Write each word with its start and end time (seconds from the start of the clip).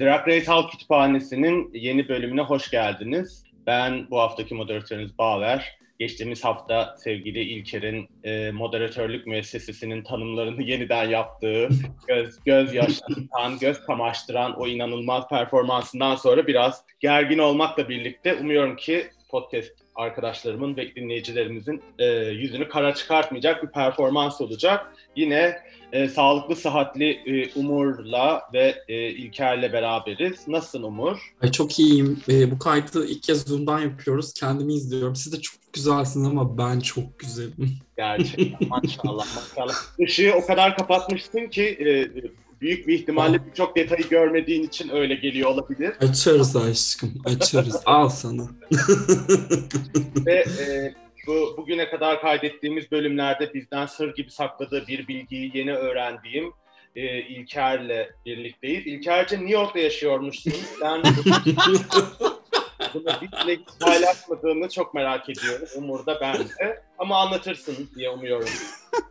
Drag 0.00 0.28
Race 0.28 0.46
Halk 0.46 0.70
Kütüphanesi'nin 0.70 1.70
yeni 1.74 2.08
bölümüne 2.08 2.40
hoş 2.40 2.70
geldiniz. 2.70 3.44
Ben 3.66 4.10
bu 4.10 4.18
haftaki 4.18 4.54
moderatörünüz 4.54 5.18
Bağver. 5.18 5.78
Geçtiğimiz 5.98 6.44
hafta 6.44 6.96
sevgili 6.98 7.40
İlker'in 7.40 8.08
e, 8.24 8.50
moderatörlük 8.50 9.26
müessesesinin 9.26 10.02
tanımlarını 10.02 10.62
yeniden 10.62 11.04
yaptığı, 11.04 11.68
göz, 12.08 12.44
göz 12.44 12.74
yaşlatan, 12.74 13.58
göz 13.60 13.80
kamaştıran 13.80 14.60
o 14.60 14.66
inanılmaz 14.66 15.28
performansından 15.28 16.16
sonra 16.16 16.46
biraz 16.46 16.84
gergin 17.00 17.38
olmakla 17.38 17.88
birlikte 17.88 18.34
umuyorum 18.34 18.76
ki 18.76 19.06
podcast 19.30 19.72
arkadaşlarımın 20.00 20.76
ve 20.76 20.94
dinleyicilerimizin 20.94 21.82
e, 21.98 22.06
yüzünü 22.14 22.68
kara 22.68 22.94
çıkartmayacak 22.94 23.62
bir 23.62 23.68
performans 23.68 24.40
olacak. 24.40 24.94
Yine 25.16 25.56
e, 25.92 26.08
sağlıklı, 26.08 26.56
sıhhatli 26.56 27.10
e, 27.26 27.60
Umur'la 27.60 28.42
ve 28.52 28.74
e, 28.88 29.08
İlker'le 29.08 29.72
beraberiz. 29.72 30.48
Nasılsın 30.48 30.82
Umur? 30.82 31.34
Ay 31.42 31.50
çok 31.50 31.78
iyiyim. 31.78 32.20
E, 32.28 32.50
bu 32.50 32.58
kaydı 32.58 33.06
ilk 33.06 33.22
kez 33.22 33.42
Zoom'dan 33.42 33.80
yapıyoruz. 33.80 34.34
Kendimi 34.34 34.74
izliyorum. 34.74 35.16
Siz 35.16 35.32
de 35.32 35.40
çok 35.40 35.72
güzelsiniz 35.72 36.26
ama 36.26 36.58
ben 36.58 36.80
çok 36.80 37.18
güzelim. 37.18 37.78
Gerçekten 37.96 38.68
maşallah 38.68 39.26
maşallah. 39.36 39.74
Işığı 39.98 40.32
o 40.42 40.46
kadar 40.46 40.76
kapatmışsın 40.76 41.46
ki 41.46 41.62
e, 41.62 42.10
büyük 42.60 42.88
bir 42.88 42.94
ihtimalle 42.94 43.46
birçok 43.46 43.76
detayı 43.76 44.08
görmediğin 44.08 44.62
için 44.62 44.88
öyle 44.88 45.14
geliyor 45.14 45.50
olabilir. 45.50 45.94
Açarız 46.00 46.56
aşkım, 46.56 47.22
açarız. 47.24 47.82
Al 47.86 48.08
sana. 48.08 48.42
Ve 50.26 50.34
e, 50.34 50.94
bu 51.26 51.54
bugüne 51.56 51.90
kadar 51.90 52.20
kaydettiğimiz 52.20 52.90
bölümlerde 52.90 53.54
bizden 53.54 53.86
sır 53.86 54.14
gibi 54.14 54.30
sakladığı 54.30 54.86
bir 54.86 55.08
bilgiyi 55.08 55.50
yeni 55.54 55.74
öğrendiğim 55.74 56.52
e, 56.96 57.18
İlker'le 57.18 58.10
birlikteyiz. 58.26 58.86
İlker'ce 58.86 59.36
New 59.36 59.52
York'ta 59.52 59.78
yaşıyormuşsun. 59.78 60.52
Ben 60.82 61.02
bunu 62.94 63.04
bizle 63.22 63.58
paylaşmadığını 63.80 64.68
çok 64.68 64.94
merak 64.94 65.30
ediyorum. 65.30 65.68
Umur 65.76 66.06
da 66.06 66.20
ben 66.20 66.38
de. 66.38 66.82
Ama 66.98 67.18
anlatırsın 67.18 67.90
diye 67.96 68.10
umuyorum. 68.10 68.48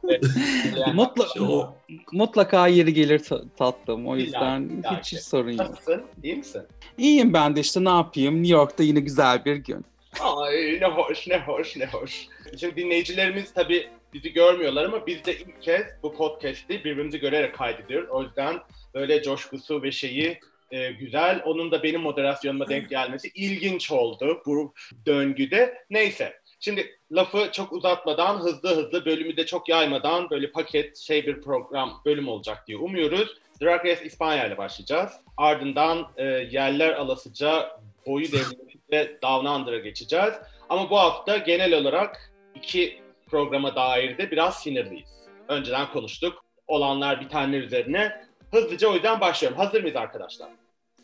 Evet, 0.04 0.24
yani 0.78 0.94
Mutla, 0.94 1.44
O- 1.46 1.76
mutlaka 2.12 2.68
yeri 2.68 2.94
gelir 2.94 3.20
ta- 3.20 3.44
tatlım. 3.58 4.08
O 4.08 4.16
yüzden 4.18 4.62
illa 4.62 5.00
hiç, 5.00 5.14
hiç 5.14 5.20
sorun 5.20 5.52
yok. 5.52 5.60
Nasılsın? 5.60 6.04
İyi 6.24 6.36
misin? 6.36 6.62
İyiyim 6.98 7.34
ben 7.34 7.56
de 7.56 7.60
işte 7.60 7.84
ne 7.84 7.90
yapayım? 7.90 8.36
New 8.44 8.54
York'ta 8.54 8.84
yine 8.84 9.00
güzel 9.00 9.46
bir 9.46 9.56
gün. 9.56 9.86
Ay 10.20 10.78
ne 10.82 10.86
hoş, 10.88 11.28
ne 11.28 11.40
hoş, 11.40 11.78
ne 11.78 11.86
hoş. 11.86 12.28
Şimdi 12.60 12.76
dinleyicilerimiz 12.76 13.54
tabii 13.54 13.88
bizi 14.14 14.34
görmüyorlar 14.34 14.86
ama 14.86 15.08
biz 15.08 15.26
de 15.26 15.36
ilk 15.36 15.62
kez 15.62 15.82
bu 16.04 16.14
podcast'i 16.14 16.80
birbirimizi 16.84 17.20
görerek 17.20 17.56
kaydediyoruz. 17.56 18.10
O 18.10 18.24
yüzden 18.24 18.56
böyle 18.94 19.24
coşkusu 19.24 19.84
ve 19.84 19.92
şeyi 19.92 20.40
e, 20.72 20.92
güzel. 20.92 21.42
Onun 21.46 21.72
da 21.72 21.84
benim 21.84 22.02
moderasyonuma 22.02 22.70
denk 22.70 22.90
gelmesi 22.90 23.32
ilginç 23.36 23.92
oldu 23.92 24.42
bu 24.46 24.74
döngüde. 25.06 25.84
Neyse. 25.90 26.39
Şimdi 26.60 27.00
lafı 27.12 27.52
çok 27.52 27.74
uzatmadan, 27.74 28.38
hızlı 28.38 28.70
hızlı, 28.70 29.06
bölümü 29.06 29.38
de 29.38 29.46
çok 29.46 29.70
yaymadan 29.70 30.30
böyle 30.30 30.52
paket 30.52 30.98
şey 30.98 31.26
bir 31.26 31.42
program 31.42 32.02
bölüm 32.06 32.28
olacak 32.28 32.68
diye 32.68 32.78
umuyoruz. 32.78 33.38
Drag 33.62 33.86
Race 33.86 34.06
İspanya 34.06 34.48
ile 34.48 34.58
başlayacağız. 34.58 35.12
Ardından 35.38 36.08
e, 36.18 36.24
yerler 36.24 36.94
alasıca 36.94 37.80
boyu 38.06 38.26
devleti 38.32 38.80
ve 38.92 39.18
Down 39.22 39.46
Under'a 39.46 39.78
geçeceğiz. 39.78 40.34
Ama 40.70 40.90
bu 40.90 41.00
hafta 41.00 41.38
genel 41.38 41.74
olarak 41.74 42.32
iki 42.56 43.02
programa 43.28 43.76
dair 43.76 44.18
de 44.18 44.32
biraz 44.32 44.64
sinirliyiz. 44.64 45.20
Önceden 45.48 45.92
konuştuk. 45.92 46.46
Olanlar 46.68 47.22
bitenler 47.22 47.62
üzerine. 47.62 48.26
Hızlıca 48.52 48.88
o 48.88 48.94
yüzden 48.94 49.22
başlıyorum. 49.22 49.58
Hazır 49.58 49.82
mıyız 49.82 49.96
arkadaşlar? 49.96 50.50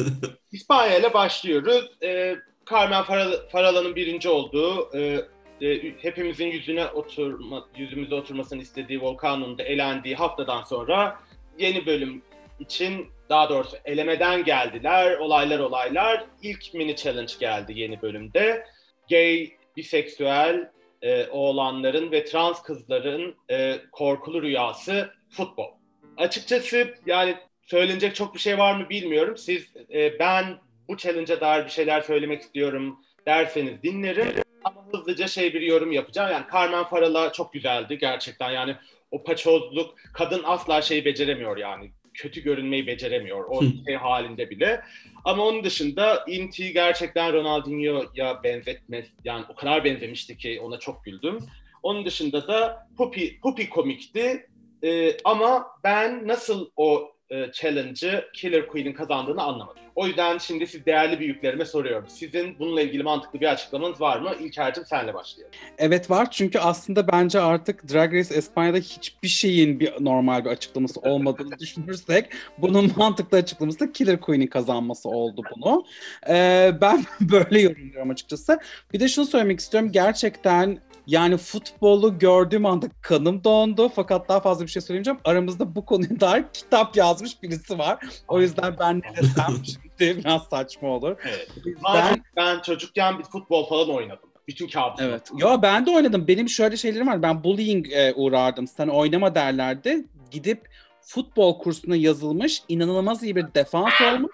İspanya 0.51 0.97
ile 0.97 1.13
başlıyoruz. 1.13 1.89
Ee, 2.03 2.35
Carmen 2.69 3.03
Faral- 3.03 3.49
Farala'nın 3.49 3.95
birinci 3.95 4.29
olduğu, 4.29 4.97
e, 4.97 5.25
e, 5.61 5.93
hepimizin 6.01 6.47
yüzüne 6.47 6.85
oturma, 6.87 7.67
yüzümüze 7.77 8.15
oturmasını 8.15 8.61
istediği 8.61 9.01
Volkan'ın 9.01 9.57
da 9.57 9.63
elendiği 9.63 10.15
haftadan 10.15 10.63
sonra 10.63 11.19
yeni 11.59 11.85
bölüm 11.85 12.21
için 12.59 13.07
daha 13.29 13.49
doğrusu 13.49 13.77
elemeden 13.85 14.43
geldiler. 14.43 15.17
Olaylar 15.17 15.59
olaylar. 15.59 16.25
İlk 16.41 16.73
mini 16.73 16.95
challenge 16.95 17.33
geldi 17.39 17.73
yeni 17.75 18.01
bölümde. 18.01 18.65
Gay, 19.09 19.51
biseksüel 19.77 20.71
e, 21.01 21.27
oğlanların 21.27 22.11
ve 22.11 22.25
trans 22.25 22.61
kızların 22.61 23.35
e, 23.49 23.81
korkulu 23.91 24.41
rüyası 24.41 25.11
futbol. 25.29 25.71
Açıkçası 26.17 26.93
yani 27.05 27.35
söylenecek 27.65 28.15
çok 28.15 28.33
bir 28.33 28.39
şey 28.39 28.57
var 28.57 28.75
mı 28.75 28.89
bilmiyorum. 28.89 29.37
Siz 29.37 29.73
e, 29.93 30.19
ben 30.19 30.57
bu 30.87 30.97
challenge'a 30.97 31.41
dair 31.41 31.65
bir 31.65 31.69
şeyler 31.69 32.01
söylemek 32.01 32.41
istiyorum 32.41 32.99
derseniz 33.27 33.83
dinlerim. 33.83 34.27
Ama 34.63 34.85
hızlıca 34.93 35.27
şey 35.27 35.53
bir 35.53 35.61
yorum 35.61 35.91
yapacağım. 35.91 36.31
Yani 36.31 36.45
Carmen 36.53 36.83
Farala 36.83 37.33
çok 37.33 37.53
güzeldi 37.53 37.97
gerçekten. 37.97 38.51
Yani 38.51 38.75
o 39.11 39.23
paçozluk 39.23 39.95
kadın 40.13 40.41
asla 40.45 40.81
şeyi 40.81 41.05
beceremiyor 41.05 41.57
yani. 41.57 41.91
Kötü 42.13 42.43
görünmeyi 42.43 42.87
beceremiyor 42.87 43.45
o 43.49 43.61
şey 43.85 43.95
halinde 43.95 44.49
bile. 44.49 44.81
Ama 45.25 45.45
onun 45.45 45.63
dışında 45.63 46.25
Inti 46.27 46.73
gerçekten 46.73 47.33
Ronaldinho'ya 47.33 48.43
benzetme 48.43 49.05
yani 49.23 49.45
o 49.49 49.55
kadar 49.55 49.83
benzemişti 49.83 50.37
ki 50.37 50.59
ona 50.61 50.79
çok 50.79 51.05
güldüm. 51.05 51.39
Onun 51.83 52.05
dışında 52.05 52.47
da 52.47 52.87
Pupi, 52.97 53.39
Pupi 53.39 53.69
komikti. 53.69 54.47
Ee, 54.83 55.17
ama 55.23 55.67
ben 55.83 56.27
nasıl 56.27 56.69
o 56.75 57.10
e, 57.31 57.51
challenge'ı 57.53 58.25
Killer 58.33 58.67
Queen'in 58.67 58.93
kazandığını 58.93 59.43
anlamadım. 59.43 59.81
O 59.95 60.07
yüzden 60.07 60.37
şimdi 60.37 60.67
siz 60.67 60.85
değerli 60.85 61.19
büyüklerime 61.19 61.65
soruyorum. 61.65 62.05
Sizin 62.07 62.59
bununla 62.59 62.81
ilgili 62.81 63.03
mantıklı 63.03 63.41
bir 63.41 63.51
açıklamanız 63.51 64.01
var 64.01 64.19
mı? 64.19 64.31
İlker'cim 64.39 64.85
senle 64.85 65.13
başlayalım. 65.13 65.55
Evet 65.77 66.09
var 66.09 66.31
çünkü 66.31 66.59
aslında 66.59 67.07
bence 67.07 67.39
artık 67.39 67.93
Drag 67.93 68.13
Race 68.13 68.33
Espanya'da 68.33 68.77
hiçbir 68.77 69.27
şeyin 69.27 69.79
bir 69.79 69.93
normal 69.99 70.45
bir 70.45 70.49
açıklaması 70.49 70.99
olmadığını 71.09 71.59
düşünürsek 71.59 72.25
bunun 72.57 72.91
mantıklı 72.95 73.37
açıklaması 73.37 73.79
da 73.79 73.91
Killer 73.91 74.21
Queen'in 74.21 74.47
kazanması 74.47 75.09
oldu 75.09 75.41
bunu. 75.55 75.85
Ee, 76.29 76.71
ben 76.81 77.05
böyle 77.21 77.61
yorumluyorum 77.61 78.09
açıkçası. 78.09 78.59
Bir 78.93 78.99
de 78.99 79.07
şunu 79.07 79.25
söylemek 79.25 79.59
istiyorum. 79.59 79.91
Gerçekten 79.91 80.79
yani 81.11 81.37
futbolu 81.37 82.19
gördüğüm 82.19 82.65
anda 82.65 82.87
kanım 83.01 83.43
dondu. 83.43 83.91
Fakat 83.95 84.29
daha 84.29 84.39
fazla 84.39 84.65
bir 84.65 84.71
şey 84.71 84.81
söyleyemeyeceğim. 84.81 85.19
Aramızda 85.25 85.75
bu 85.75 85.85
konuya 85.85 86.19
dair 86.19 86.45
kitap 86.53 86.95
yazmış 86.97 87.43
birisi 87.43 87.79
var. 87.79 87.97
O 88.27 88.41
yüzden 88.41 88.75
ben 88.79 88.97
ne 88.97 89.17
desem 89.17 89.55
şimdi 89.65 90.17
biraz 90.17 90.43
saçma 90.43 90.89
olur. 90.89 91.15
Evet. 91.25 91.47
Ben, 91.83 92.23
ben 92.35 92.59
çocukken 92.61 93.19
bir 93.19 93.23
futbol 93.23 93.65
falan 93.69 93.89
oynadım. 93.89 94.29
Bütün 94.47 94.67
kabusum. 94.67 95.07
Evet. 95.07 95.31
Yo 95.37 95.61
ben 95.61 95.85
de 95.85 95.91
oynadım. 95.91 96.27
Benim 96.27 96.49
şöyle 96.49 96.77
şeylerim 96.77 97.07
var. 97.07 97.21
Ben 97.21 97.43
bullying 97.43 97.87
e, 97.91 98.13
uğrardım. 98.15 98.67
Sen 98.67 98.87
oynama 98.87 99.35
derlerdi. 99.35 100.05
Gidip 100.31 100.67
futbol 101.01 101.59
kursuna 101.59 101.95
yazılmış, 101.95 102.61
inanılmaz 102.67 103.23
iyi 103.23 103.35
bir 103.35 103.53
defans 103.53 104.01
olmuş 104.01 104.31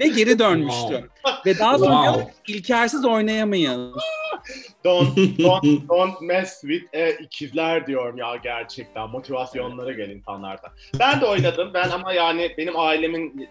ve 0.00 0.08
geri 0.08 0.38
dönmüştüm. 0.38 1.10
ve 1.46 1.58
daha 1.58 1.78
sonra 1.78 2.12
Wow. 2.12 2.32
İlkersiz 2.48 3.04
oynayamayın. 3.04 3.94
Don't, 4.84 5.16
don't, 5.38 5.88
don't 5.88 6.20
mess 6.20 6.60
with 6.60 6.94
e, 6.94 7.12
ikizler 7.12 7.86
diyorum 7.86 8.18
ya 8.18 8.36
gerçekten. 8.36 9.10
Motivasyonlara 9.10 9.92
gel 9.92 10.08
insanlarda. 10.10 10.72
Ben 10.98 11.20
de 11.20 11.26
oynadım. 11.26 11.70
Ben 11.74 11.90
ama 11.90 12.12
yani 12.12 12.54
benim 12.58 12.78
ailemin 12.78 13.48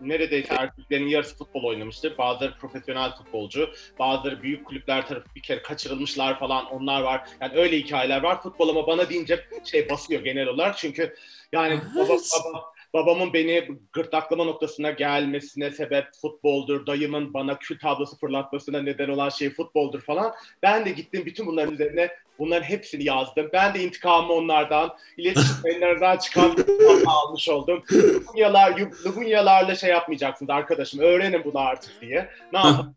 neredeyse 0.00 0.54
erkeklerin 0.54 1.08
yarısı 1.08 1.36
futbol 1.36 1.64
oynamıştır. 1.64 2.18
Bazıları 2.18 2.54
profesyonel 2.54 3.16
futbolcu, 3.16 3.70
bazıları 3.98 4.42
büyük 4.42 4.66
kulüpler 4.66 5.06
tarafı 5.06 5.26
bir 5.36 5.42
kere 5.42 5.62
kaçırılmışlar 5.62 6.38
falan 6.38 6.66
onlar 6.66 7.02
var. 7.02 7.28
Yani 7.40 7.52
öyle 7.56 7.78
hikayeler 7.78 8.22
var. 8.22 8.42
Futbol 8.42 8.68
ama 8.68 8.86
bana 8.86 9.10
deyince 9.10 9.44
şey 9.64 9.90
basıyor 9.90 10.24
genel 10.24 10.46
olarak. 10.46 10.78
Çünkü 10.78 11.14
yani 11.52 11.80
baba, 11.96 12.08
baba, 12.08 12.64
babamın 12.94 13.32
beni 13.32 13.68
gırtlaklama 13.92 14.44
noktasına 14.44 14.90
gelmesine 14.90 15.70
sebep 15.70 16.06
futboldur. 16.22 16.86
Dayımın 16.86 17.34
bana 17.34 17.58
kül 17.58 17.78
tablosu 17.78 18.16
fırlatmasına 18.16 18.82
neden 18.82 19.08
olan 19.08 19.28
şey 19.28 19.50
futboldur 19.50 20.00
falan. 20.00 20.32
Ben 20.62 20.84
de 20.84 20.90
gittim 20.90 21.22
bütün 21.26 21.46
bunların 21.46 21.74
üzerine 21.74 22.10
bunların 22.38 22.64
hepsini 22.64 23.04
yazdım. 23.04 23.50
Ben 23.52 23.74
de 23.74 23.84
intikamımı 23.84 24.32
onlardan, 24.32 24.96
iletişim 25.16 25.56
yayınlarından 25.64 26.16
çıkan 26.16 26.56
almış 27.06 27.48
oldum. 27.48 27.82
Lubunyalar, 27.92 28.80
Lubunyalarla 29.06 29.74
şey 29.74 29.90
yapmayacaksınız 29.90 30.50
arkadaşım. 30.50 31.00
Öğrenin 31.00 31.44
bunu 31.44 31.58
artık 31.58 32.00
diye. 32.00 32.28
Ne 32.52 32.58
yapalım? 32.58 32.94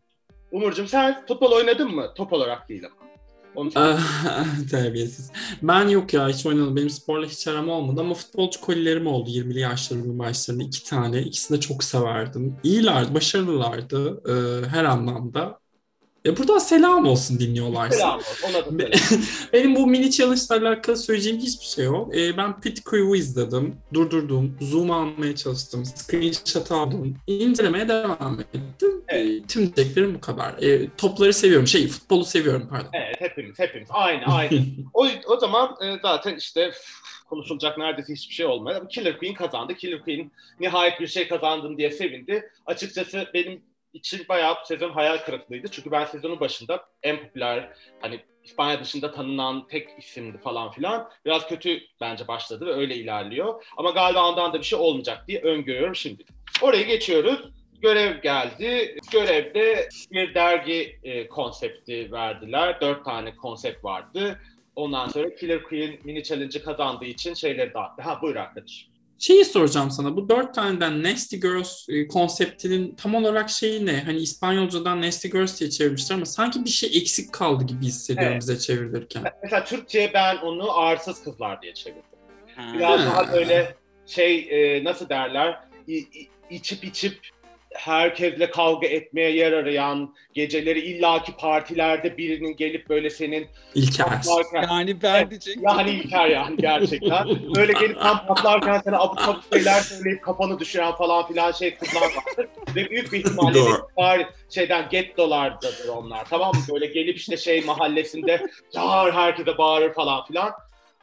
Umurcuğum 0.50 0.86
sen 0.86 1.26
futbol 1.26 1.52
oynadın 1.52 1.94
mı? 1.94 2.14
Top 2.16 2.32
olarak 2.32 2.68
değil 2.68 2.86
ama. 2.86 3.05
Onu 3.56 3.70
Terbiyesiz. 4.70 5.32
Ben 5.62 5.88
yok 5.88 6.14
ya 6.14 6.28
hiç 6.28 6.46
oynamadım. 6.46 6.76
Benim 6.76 6.90
sporla 6.90 7.26
hiç 7.26 7.48
aram 7.48 7.68
olmadı 7.68 8.00
ama 8.00 8.14
futbolcu 8.14 8.60
kolilerim 8.60 9.06
oldu 9.06 9.30
20'li 9.30 9.60
yaşlarımın 9.60 10.18
başlarında. 10.18 10.62
iki 10.64 10.84
tane. 10.84 11.22
İkisini 11.22 11.56
de 11.56 11.60
çok 11.60 11.84
severdim. 11.84 12.56
İyilerdi, 12.62 13.14
başarılılardı 13.14 14.22
e, 14.64 14.68
her 14.68 14.84
anlamda. 14.84 15.60
E 16.26 16.36
buradan 16.36 16.58
selam 16.58 17.06
olsun 17.06 17.40
dinliyorlarsa. 17.40 17.96
Selam 17.96 18.18
olsun. 18.18 18.48
Ona 18.50 18.78
da. 18.78 18.90
Benim 19.52 19.76
bu 19.76 19.86
mini 19.86 20.10
challenge 20.10 20.40
ile 20.50 20.68
alakalı 20.68 20.96
söyleyeceğim 20.96 21.38
hiçbir 21.38 21.66
şey 21.66 21.84
yok. 21.84 22.16
Ee, 22.16 22.36
ben 22.36 22.60
Pit 22.60 22.90
Crew'u 22.90 23.16
izledim, 23.16 23.76
durdurdum, 23.94 24.56
zoom 24.60 24.90
almaya 24.90 25.36
çalıştım, 25.36 25.84
screenshot 25.84 26.72
aldım, 26.72 27.16
incelemeye 27.26 27.88
devam 27.88 28.40
ettim. 28.40 29.04
Evet. 29.08 29.26
Ee, 29.26 29.46
tüm 29.46 29.76
diyeceklerim 29.76 30.14
bu 30.14 30.20
kadar. 30.20 30.62
Ee, 30.62 30.88
topları 30.96 31.32
seviyorum, 31.32 31.66
şey 31.66 31.88
futbolu 31.88 32.24
seviyorum 32.24 32.68
pardon. 32.70 32.90
Evet 32.92 33.16
hepimiz 33.18 33.58
hepimiz 33.58 33.88
aynı 33.90 34.24
aynı. 34.24 34.62
o, 34.94 35.06
o 35.26 35.36
zaman 35.40 35.76
e, 35.82 35.98
zaten 36.02 36.36
işte 36.36 36.70
konuşulacak 37.28 37.78
neredeyse 37.78 38.14
hiçbir 38.14 38.34
şey 38.34 38.46
olmadı. 38.46 38.76
Ama 38.80 38.88
Killer 38.88 39.18
Queen 39.18 39.34
kazandı. 39.34 39.74
Killer 39.74 40.02
Queen 40.02 40.30
nihayet 40.60 41.00
bir 41.00 41.06
şey 41.06 41.28
kazandın 41.28 41.76
diye 41.76 41.90
sevindi. 41.90 42.50
Açıkçası 42.66 43.26
benim 43.34 43.60
için 43.96 44.26
bayağı 44.28 44.54
bu 44.54 44.66
sezon 44.66 44.90
hayal 44.90 45.18
kırıklığıydı. 45.18 45.68
Çünkü 45.68 45.90
ben 45.90 46.04
sezonun 46.04 46.40
başında 46.40 46.84
en 47.02 47.22
popüler 47.22 47.72
hani 48.00 48.20
İspanya 48.44 48.80
dışında 48.80 49.12
tanınan 49.12 49.66
tek 49.66 49.88
isimdi 49.98 50.38
falan 50.38 50.70
filan. 50.70 51.10
Biraz 51.24 51.48
kötü 51.48 51.80
bence 52.00 52.28
başladı 52.28 52.66
ve 52.66 52.72
öyle 52.72 52.94
ilerliyor. 52.94 53.64
Ama 53.76 53.90
galiba 53.90 54.28
ondan 54.28 54.52
da 54.52 54.58
bir 54.58 54.64
şey 54.64 54.78
olmayacak 54.78 55.28
diye 55.28 55.40
öngörüyorum 55.40 55.94
şimdi. 55.94 56.24
Oraya 56.62 56.82
geçiyoruz. 56.82 57.50
Görev 57.82 58.22
geldi. 58.22 58.96
Görevde 59.12 59.88
bir 60.12 60.34
dergi 60.34 60.98
e, 61.02 61.28
konsepti 61.28 62.12
verdiler. 62.12 62.80
Dört 62.80 63.04
tane 63.04 63.36
konsept 63.36 63.84
vardı. 63.84 64.40
Ondan 64.76 65.08
sonra 65.08 65.34
Killer 65.34 65.62
Queen 65.62 65.98
mini 66.04 66.22
challenge'ı 66.22 66.64
kazandığı 66.64 67.04
için 67.04 67.34
şeyleri 67.34 67.74
dağıttı. 67.74 68.02
Ha 68.02 68.22
buyur 68.22 68.36
arkadaş. 68.36 68.88
Şeyi 69.18 69.44
soracağım 69.44 69.90
sana. 69.90 70.16
Bu 70.16 70.28
dört 70.28 70.54
taneden 70.54 71.02
Nasty 71.02 71.36
Girls 71.36 71.88
e, 71.88 72.08
konseptinin 72.08 72.94
tam 72.94 73.14
olarak 73.14 73.50
şeyi 73.50 73.86
ne? 73.86 74.02
Hani 74.02 74.18
İspanyolcadan 74.18 75.02
Nasty 75.02 75.28
Girls 75.28 75.60
diye 75.60 75.70
çevirmişler 75.70 76.16
ama 76.16 76.26
sanki 76.26 76.64
bir 76.64 76.70
şey 76.70 76.98
eksik 76.98 77.32
kaldı 77.32 77.64
gibi 77.64 77.84
hissediyorum 77.84 78.32
Evet. 78.32 78.42
bize 78.42 78.58
çevirirken. 78.58 79.24
Mesela 79.42 79.64
Türkçe'ye 79.64 80.10
ben 80.14 80.36
onu 80.36 80.78
arsız 80.78 81.22
kızlar 81.24 81.62
diye 81.62 81.74
çevirdim. 81.74 82.02
Ha. 82.56 82.72
Biraz 82.78 83.00
Ha. 83.00 83.06
daha 83.06 83.32
böyle 83.32 83.74
şey 84.06 84.38
e, 84.50 84.84
nasıl 84.84 85.08
derler 85.08 85.60
İ- 85.88 85.98
i- 85.98 86.28
içip 86.50 86.84
içip 86.84 87.18
herkesle 87.78 88.50
kavga 88.50 88.86
etmeye 88.86 89.30
yer 89.30 89.52
arayan 89.52 90.14
geceleri 90.34 90.80
illaki 90.80 91.36
partilerde 91.36 92.16
birinin 92.18 92.56
gelip 92.56 92.88
böyle 92.88 93.10
senin 93.10 93.46
İlker. 93.74 94.06
patlarken 94.06 94.62
Yani 94.62 95.02
ben 95.02 95.30
diyecektim. 95.30 95.62
yani 95.66 95.90
İlker 95.90 96.26
yani 96.26 96.56
gerçekten. 96.56 97.28
Böyle 97.56 97.72
gelip 97.72 98.00
tam 98.00 98.26
patlarken 98.26 98.80
sana 98.84 98.98
abuk 98.98 99.20
sabuk 99.20 99.42
şeyler 99.52 99.80
söyleyip 99.80 100.22
kafanı 100.22 100.58
düşüren 100.58 100.92
falan 100.92 101.26
filan 101.26 101.52
şey 101.52 101.74
kızlar 101.74 102.02
vardır. 102.02 102.46
Ve 102.76 102.90
büyük 102.90 103.12
bir 103.12 103.18
ihtimalle 103.18 103.60
var 103.96 104.26
şeyden 104.50 104.88
gettolardadır 104.90 105.88
onlar 105.88 106.24
tamam 106.30 106.54
mı? 106.54 106.60
Böyle 106.72 106.86
gelip 106.86 107.16
işte 107.16 107.36
şey 107.36 107.60
mahallesinde 107.60 108.46
yağar 108.74 109.12
herkese 109.12 109.58
bağırır 109.58 109.94
falan 109.94 110.24
filan 110.24 110.52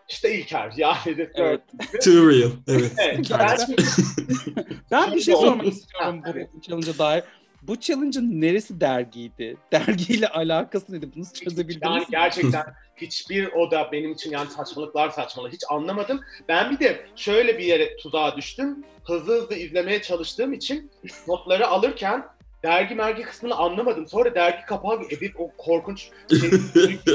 işte 0.10 0.36
İlker 0.36 0.74
yani 0.78 1.00
Evet. 1.36 1.62
Too 2.04 2.30
real. 2.30 2.52
Evet. 2.68 2.92
Evet, 2.98 3.32
ben- 3.40 3.58
Ben 4.92 5.14
bir 5.14 5.22
şey 5.22 5.36
sormak 5.36 5.68
istiyorum 5.68 6.22
bu 6.54 6.62
challenge'a 6.62 6.98
dair. 6.98 7.24
Bu 7.62 7.80
challenge'ın 7.80 8.42
neresi 8.42 8.82
dergiydi? 8.82 9.58
Dergiyle 9.72 10.28
alakası 10.28 10.94
neydi? 10.94 11.10
Bunu 11.16 11.26
çözebildiniz 11.44 11.82
Yani 11.84 12.00
mi? 12.00 12.06
gerçekten 12.12 12.64
hiçbir 12.96 13.52
o 13.52 13.72
da 13.72 13.90
benim 13.92 14.12
için 14.12 14.32
yani 14.32 14.50
saçmalıklar 14.50 15.10
saçmalık 15.10 15.54
hiç 15.54 15.62
anlamadım. 15.70 16.22
Ben 16.50 16.72
bir 16.72 16.80
de 16.80 17.06
şöyle 17.16 17.58
bir 17.58 17.64
yere 17.64 17.98
tuzağa 17.98 18.38
düştüm. 18.38 18.84
Hızlı 19.04 19.42
hızlı 19.42 19.56
izlemeye 19.56 20.02
çalıştığım 20.02 20.54
için 20.54 20.92
notları 21.28 21.68
alırken 21.68 22.26
dergi 22.64 22.96
mergi 22.96 23.22
kısmını 23.24 23.56
anlamadım. 23.56 24.08
Sonra 24.08 24.36
dergi 24.36 24.66
kapağı 24.66 25.00
evet 25.10 25.32
o 25.40 25.52
korkunç 25.58 26.10
şey, 26.40 26.50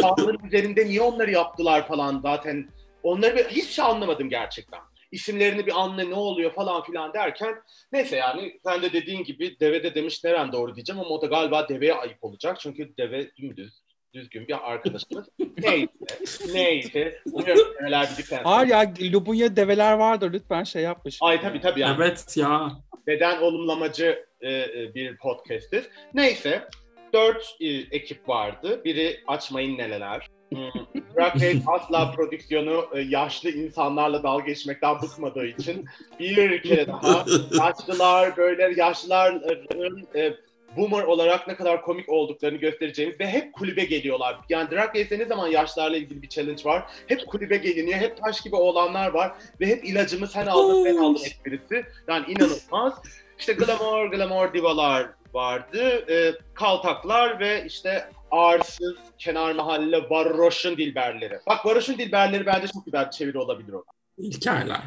kağıtların 0.00 0.46
üzerinde 0.46 0.86
niye 0.86 1.00
onları 1.00 1.30
yaptılar 1.30 1.88
falan 1.88 2.20
zaten. 2.22 2.68
Onları 3.08 3.36
bir, 3.36 3.44
hiç 3.44 3.68
şey 3.68 3.84
anlamadım 3.84 4.30
gerçekten. 4.30 4.80
İsimlerini 5.12 5.66
bir 5.66 5.80
anla 5.80 6.02
ne 6.02 6.14
oluyor 6.14 6.54
falan 6.54 6.82
filan 6.82 7.12
derken 7.12 7.54
neyse 7.92 8.16
yani 8.16 8.60
sen 8.64 8.82
de 8.82 8.92
dediğin 8.92 9.24
gibi 9.24 9.60
deve 9.60 9.82
de 9.82 9.94
demiş 9.94 10.24
neren 10.24 10.52
doğru 10.52 10.74
diyeceğim 10.74 11.00
ama 11.00 11.10
o 11.10 11.22
da 11.22 11.26
galiba 11.26 11.68
deveye 11.68 11.94
ayıp 11.94 12.24
olacak. 12.24 12.60
Çünkü 12.60 12.96
deve 12.98 13.36
dümdüz 13.36 13.82
düzgün 14.14 14.48
bir 14.48 14.72
arkadaşımız. 14.72 15.28
neyse, 15.58 16.44
neyse. 16.54 17.22
Umuyorum 17.32 17.74
neler 17.82 18.10
bildikten 18.10 18.42
sonra. 18.42 18.56
Hayır 18.56 18.70
ya 18.70 18.92
Lubunya 19.12 19.56
develer 19.56 19.92
vardır 19.92 20.32
lütfen 20.32 20.64
şey 20.64 20.82
yapma 20.82 21.10
şimdi. 21.10 21.30
Ay 21.30 21.40
tabii 21.40 21.60
tabii 21.60 21.80
yani. 21.80 21.96
Evet 21.98 22.36
ya. 22.36 22.70
Beden 23.06 23.40
olumlamacı 23.40 24.26
e, 24.40 24.52
e, 24.52 24.94
bir 24.94 25.16
podcastiz. 25.16 25.88
Neyse, 26.14 26.68
dört 27.12 27.56
e, 27.60 27.66
ekip 27.68 28.28
vardı. 28.28 28.84
Biri 28.84 29.20
Açmayın 29.26 29.78
Neleler. 29.78 30.28
Hmm, 30.52 30.70
Drag 31.18 31.34
Race 31.34 31.62
asla 31.66 32.12
prodüksiyonu 32.12 32.88
e, 32.92 33.00
yaşlı 33.00 33.50
insanlarla 33.50 34.22
dalga 34.22 34.46
geçmekten 34.46 35.02
bıkmadığı 35.02 35.46
için 35.46 35.86
bir 36.20 36.62
kere 36.62 36.86
daha 36.86 37.24
yaşlılar 37.58 38.36
böyle 38.36 38.72
yaşlıların 38.76 40.06
e, 40.14 40.32
boomer 40.76 41.02
olarak 41.02 41.48
ne 41.48 41.56
kadar 41.56 41.82
komik 41.82 42.08
olduklarını 42.08 42.58
göstereceğimiz 42.58 43.20
ve 43.20 43.26
hep 43.26 43.52
kulübe 43.52 43.84
geliyorlar. 43.84 44.38
Yani 44.48 44.70
Drag 44.70 44.96
Race'de 44.96 45.18
ne 45.18 45.24
zaman 45.24 45.48
yaşlarla 45.48 45.96
ilgili 45.96 46.22
bir 46.22 46.28
challenge 46.28 46.64
var, 46.64 46.82
hep 47.06 47.26
kulübe 47.26 47.56
geliniyor, 47.56 47.98
hep 47.98 48.16
taş 48.24 48.40
gibi 48.40 48.56
oğlanlar 48.56 49.10
var 49.10 49.32
ve 49.60 49.66
hep 49.66 49.84
ilacımı 49.84 50.26
sen 50.26 50.46
aldın 50.46 50.84
ben 50.84 50.96
aldım 50.96 51.22
esprisi. 51.24 51.84
Yani 52.08 52.26
inanılmaz. 52.28 52.94
İşte 53.38 53.52
glamour, 53.52 54.06
glamour 54.06 54.52
divalar 54.52 55.06
vardı, 55.34 56.12
e, 56.12 56.32
kaltaklar 56.54 57.40
ve 57.40 57.64
işte 57.66 58.08
arsız, 58.30 58.96
kenar 59.18 59.54
mahalle, 59.54 60.10
varoşun 60.10 60.76
dilberleri. 60.76 61.38
Bak 61.46 61.66
varoşun 61.66 61.98
dilberleri 61.98 62.46
bence 62.46 62.66
çok 62.66 62.84
güzel 62.84 63.06
bir 63.06 63.10
çeviri 63.10 63.38
olabilir 63.38 63.72
o. 63.72 63.84
İlkerler. 64.18 64.82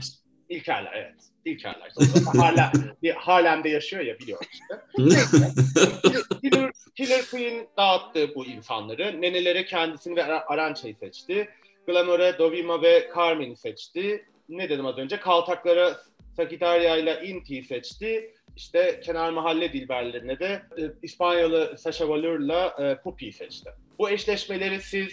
İlkerler 0.50 0.94
evet. 0.94 1.22
İlkerler. 1.46 1.92
Bir 3.04 3.12
Harlem'de 3.12 3.70
yaşıyor 3.70 4.04
ya 4.04 4.20
biliyorum 4.20 4.48
işte. 4.52 4.82
Killer, 6.42 6.72
Killer 6.98 7.22
Queen 7.32 7.68
dağıttı 7.78 8.36
bu 8.36 8.46
insanları. 8.46 9.22
Nenelere 9.22 9.66
kendisini 9.66 10.16
ve 10.16 10.24
Ar- 10.24 10.44
Arança'yı 10.48 10.96
seçti. 10.96 11.50
Glamour'a 11.88 12.38
Dovima 12.38 12.82
ve 12.82 13.10
Carmen'i 13.16 13.56
seçti. 13.58 14.26
Ne 14.50 14.70
dedim 14.70 14.86
az 14.86 14.98
önce? 14.98 15.20
Kaltaklara 15.20 15.98
Sagittaria 16.36 16.98
ile 16.98 17.22
Inti'yi 17.26 17.64
seçti. 17.64 18.34
İşte 18.58 19.02
kenar 19.04 19.32
mahalle 19.32 19.74
dilberlerine 19.74 20.40
de 20.40 20.62
e, 20.78 20.82
İspanyalı 21.04 21.76
Sasha 21.78 22.10
Valur'la 22.10 22.76
e, 22.80 23.02
Puppy'yi 23.04 23.34
seçti. 23.34 23.70
Bu 24.00 24.10
eşleşmeleri 24.10 24.82
siz 24.82 25.10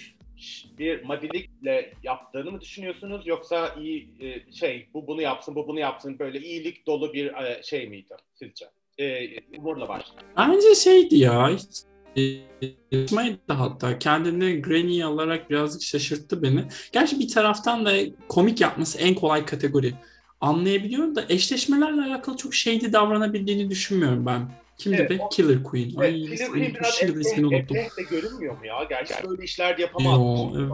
bir 0.78 1.02
madilikle 1.02 1.92
yaptığını 2.02 2.50
mı 2.50 2.60
düşünüyorsunuz 2.60 3.26
yoksa 3.26 3.74
iyi 3.80 4.08
e, 4.20 4.52
şey 4.52 4.88
bu 4.94 5.06
bunu 5.06 5.22
yapsın 5.22 5.54
bu 5.54 5.68
bunu 5.68 5.78
yapsın 5.80 6.18
böyle 6.18 6.40
iyilik 6.40 6.86
dolu 6.86 7.12
bir 7.12 7.26
e, 7.26 7.62
şey 7.62 7.88
miydi 7.88 8.14
sizce? 8.34 8.66
E, 8.98 9.26
Umur'la 9.58 9.88
başlayalım. 9.88 10.28
Bence 10.36 10.74
şeydi 10.74 11.16
ya. 11.16 11.48
hiç- 11.50 11.88
e, 12.16 13.54
hatta. 13.54 13.98
Kendini 13.98 14.62
Granny 14.62 15.04
alarak 15.04 15.50
birazcık 15.50 15.82
şaşırttı 15.82 16.42
beni. 16.42 16.64
Gerçi 16.92 17.20
bir 17.20 17.28
taraftan 17.28 17.86
da 17.86 17.92
komik 18.28 18.60
yapması 18.60 18.98
en 18.98 19.14
kolay 19.14 19.44
kategori. 19.44 19.94
Anlayabiliyorum 20.40 21.16
da 21.16 21.24
eşleşmelerle 21.28 22.00
alakalı 22.02 22.36
çok 22.36 22.54
şeydi 22.54 22.92
davranabildiğini 22.92 23.70
düşünmüyorum 23.70 24.26
ben. 24.26 24.50
Kimdi 24.78 24.96
Evet, 24.96 25.10
be? 25.10 25.18
o- 25.22 25.28
Killer 25.28 25.62
Queen. 25.62 25.96
Ay, 25.96 26.08
Evet, 26.08 26.14
Killer 26.14 26.34
ismini- 26.34 26.50
Queen 26.50 26.74
biraz 26.74 27.02
ismini 27.26 27.46
unuttum. 27.46 27.76
de 27.76 28.02
görünmüyor 28.10 28.58
mu 28.58 28.66
ya? 28.66 28.84
Gerçi 28.88 29.14
böyle 29.28 29.44
işler 29.44 29.78
de 29.78 29.82
yapamaz. 29.82 30.20
Evet. 30.56 30.70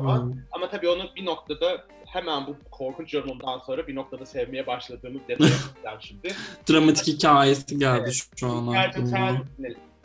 Ama 0.52 0.68
tabii 0.70 0.88
onu 0.88 1.02
bir 1.16 1.24
noktada 1.24 1.84
hemen 2.06 2.46
bu 2.46 2.56
korkunç 2.70 3.14
yorumumdan 3.14 3.58
sonra 3.58 3.86
bir 3.86 3.94
noktada 3.94 4.26
sevmeye 4.26 4.66
başladığımız 4.66 5.20
gideceğim 5.28 5.98
şimdi. 6.00 6.28
Dramatik 6.70 7.06
hikayesi 7.06 7.78
geldi 7.78 8.02
Evet. 8.04 8.22
şu 8.36 8.46
an 8.46 8.72
Gerçi 8.72 9.06
sen 9.06 9.38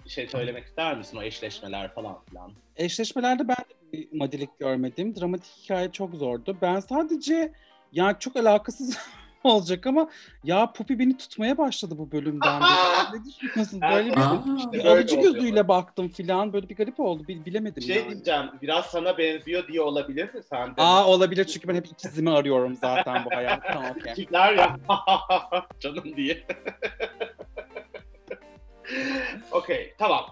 bir 0.05 0.09
şey 0.09 0.27
söylemek 0.27 0.65
ister 0.65 0.97
misin 0.97 1.17
o 1.17 1.21
eşleşmeler 1.21 1.93
falan 1.95 2.15
filan? 2.29 2.51
Eşleşmelerde 2.77 3.47
ben 3.47 3.55
de 3.55 3.93
bir 3.93 4.07
madilik 4.19 4.59
görmedim. 4.59 5.15
Dramatik 5.19 5.51
hikaye 5.63 5.91
çok 5.91 6.15
zordu. 6.15 6.57
Ben 6.61 6.79
sadece 6.79 7.51
yani 7.91 8.15
çok 8.19 8.35
alakasız 8.35 8.97
olacak 9.43 9.87
ama 9.87 10.09
ya 10.43 10.71
Pupi 10.71 10.99
beni 10.99 11.17
tutmaya 11.17 11.57
başladı 11.57 11.95
bu 11.97 12.11
bölümden. 12.11 12.61
ne 13.13 13.25
düşünüyorsun? 13.25 13.81
Böyle 13.81 14.15
bir, 14.15 14.57
İşte 14.57 14.89
alıcı 14.89 15.15
gözüyle 15.15 15.67
baktım 15.67 16.09
filan. 16.09 16.53
Böyle 16.53 16.69
bir 16.69 16.75
garip 16.75 16.99
oldu. 16.99 17.27
Bil, 17.27 17.45
bilemedim 17.45 17.83
Şey 17.83 17.95
yani. 17.95 18.09
diyeceğim, 18.09 18.45
biraz 18.61 18.85
sana 18.85 19.17
benziyor 19.17 19.67
diye 19.67 19.81
olabilir 19.81 20.33
mi 20.33 20.41
sen 20.49 20.67
de? 20.75 20.81
Aa 20.81 21.07
olabilir 21.07 21.45
çünkü 21.45 21.67
ben 21.67 21.75
hep 21.75 21.87
ikizimi 21.87 22.31
arıyorum 22.31 22.75
zaten 22.75 23.25
bu 23.25 23.35
hayatta. 23.35 23.79
Okey. 23.99 24.13
Tipler 24.13 24.53
ya 24.53 24.77
canım 25.79 26.15
diye. 26.17 26.43
Okey 29.51 29.93
tamam. 29.97 30.25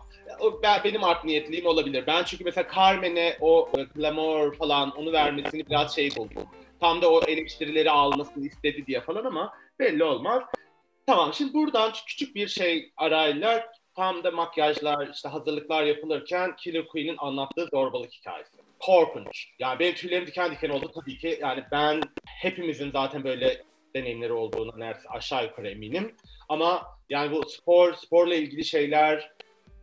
Ben, 0.63 0.83
benim 0.83 1.03
art 1.03 1.25
niyetliyim 1.25 1.65
olabilir. 1.65 2.03
Ben 2.07 2.23
çünkü 2.23 2.43
mesela 2.43 2.67
Carmen'e 2.75 3.37
o 3.41 3.69
e, 3.77 3.83
glamour 3.83 4.55
falan 4.55 4.91
onu 4.91 5.11
vermesini 5.11 5.69
biraz 5.69 5.95
şey 5.95 6.09
buldum. 6.15 6.43
Tam 6.79 7.01
da 7.01 7.11
o 7.11 7.21
eleştirileri 7.27 7.91
almasını 7.91 8.45
istedi 8.47 8.85
diye 8.87 9.01
falan 9.01 9.25
ama 9.25 9.53
belli 9.79 10.03
olmaz. 10.03 10.43
Tamam 11.05 11.33
şimdi 11.33 11.53
buradan 11.53 11.91
küçük 12.07 12.35
bir 12.35 12.47
şey 12.47 12.91
arayla 12.97 13.71
tam 13.95 14.23
da 14.23 14.31
makyajlar, 14.31 15.09
işte 15.13 15.29
hazırlıklar 15.29 15.83
yapılırken 15.83 16.55
Killer 16.55 16.87
Queen'in 16.87 17.15
anlattığı 17.17 17.65
zorbalık 17.65 18.11
hikayesi. 18.13 18.57
Korkunç. 18.79 19.47
Yani 19.59 19.79
benim 19.79 19.95
tüylerim 19.95 20.27
diken 20.27 20.51
diken 20.51 20.69
oldu 20.69 20.91
tabii 20.95 21.17
ki. 21.17 21.39
Yani 21.41 21.63
ben 21.71 22.01
hepimizin 22.25 22.91
zaten 22.91 23.23
böyle 23.23 23.63
deneyimleri 23.95 24.33
olduğunu 24.33 24.79
neredeyse 24.79 25.09
aşağı 25.09 25.43
yukarı 25.43 25.69
eminim. 25.69 26.15
Ama 26.49 26.85
yani 27.09 27.31
bu 27.31 27.49
spor, 27.49 27.93
sporla 27.93 28.35
ilgili 28.35 28.65
şeyler 28.65 29.31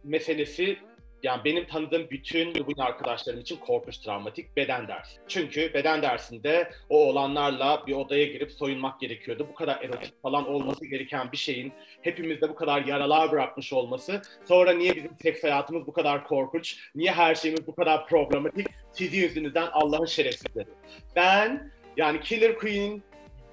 meselesi 0.04 0.78
yani 1.24 1.44
benim 1.44 1.66
tanıdığım 1.66 2.10
bütün 2.10 2.54
Lubin 2.54 2.78
arkadaşlarım 2.78 3.40
için 3.40 3.56
korkunç 3.56 3.98
travmatik 3.98 4.56
beden 4.56 4.88
dersi. 4.88 5.20
Çünkü 5.28 5.74
beden 5.74 6.02
dersinde 6.02 6.70
o 6.88 7.06
olanlarla 7.08 7.86
bir 7.86 7.92
odaya 7.92 8.24
girip 8.24 8.52
soyunmak 8.52 9.00
gerekiyordu. 9.00 9.46
Bu 9.50 9.54
kadar 9.54 9.82
erotik 9.82 10.22
falan 10.22 10.48
olması 10.48 10.86
gereken 10.86 11.32
bir 11.32 11.36
şeyin 11.36 11.72
hepimizde 12.02 12.48
bu 12.48 12.54
kadar 12.54 12.84
yaralar 12.84 13.32
bırakmış 13.32 13.72
olması. 13.72 14.22
Sonra 14.48 14.72
niye 14.72 14.96
bizim 14.96 15.10
seks 15.22 15.44
hayatımız 15.44 15.86
bu 15.86 15.92
kadar 15.92 16.26
korkunç? 16.26 16.78
Niye 16.94 17.12
her 17.12 17.34
şeyimiz 17.34 17.66
bu 17.66 17.74
kadar 17.74 18.06
problematik? 18.06 18.66
Sizin 18.92 19.18
yüzünüzden 19.18 19.68
Allah'ın 19.72 20.06
şerefsizleri. 20.06 20.68
Ben 21.16 21.72
yani 21.96 22.20
Killer 22.20 22.58
Queen 22.58 23.02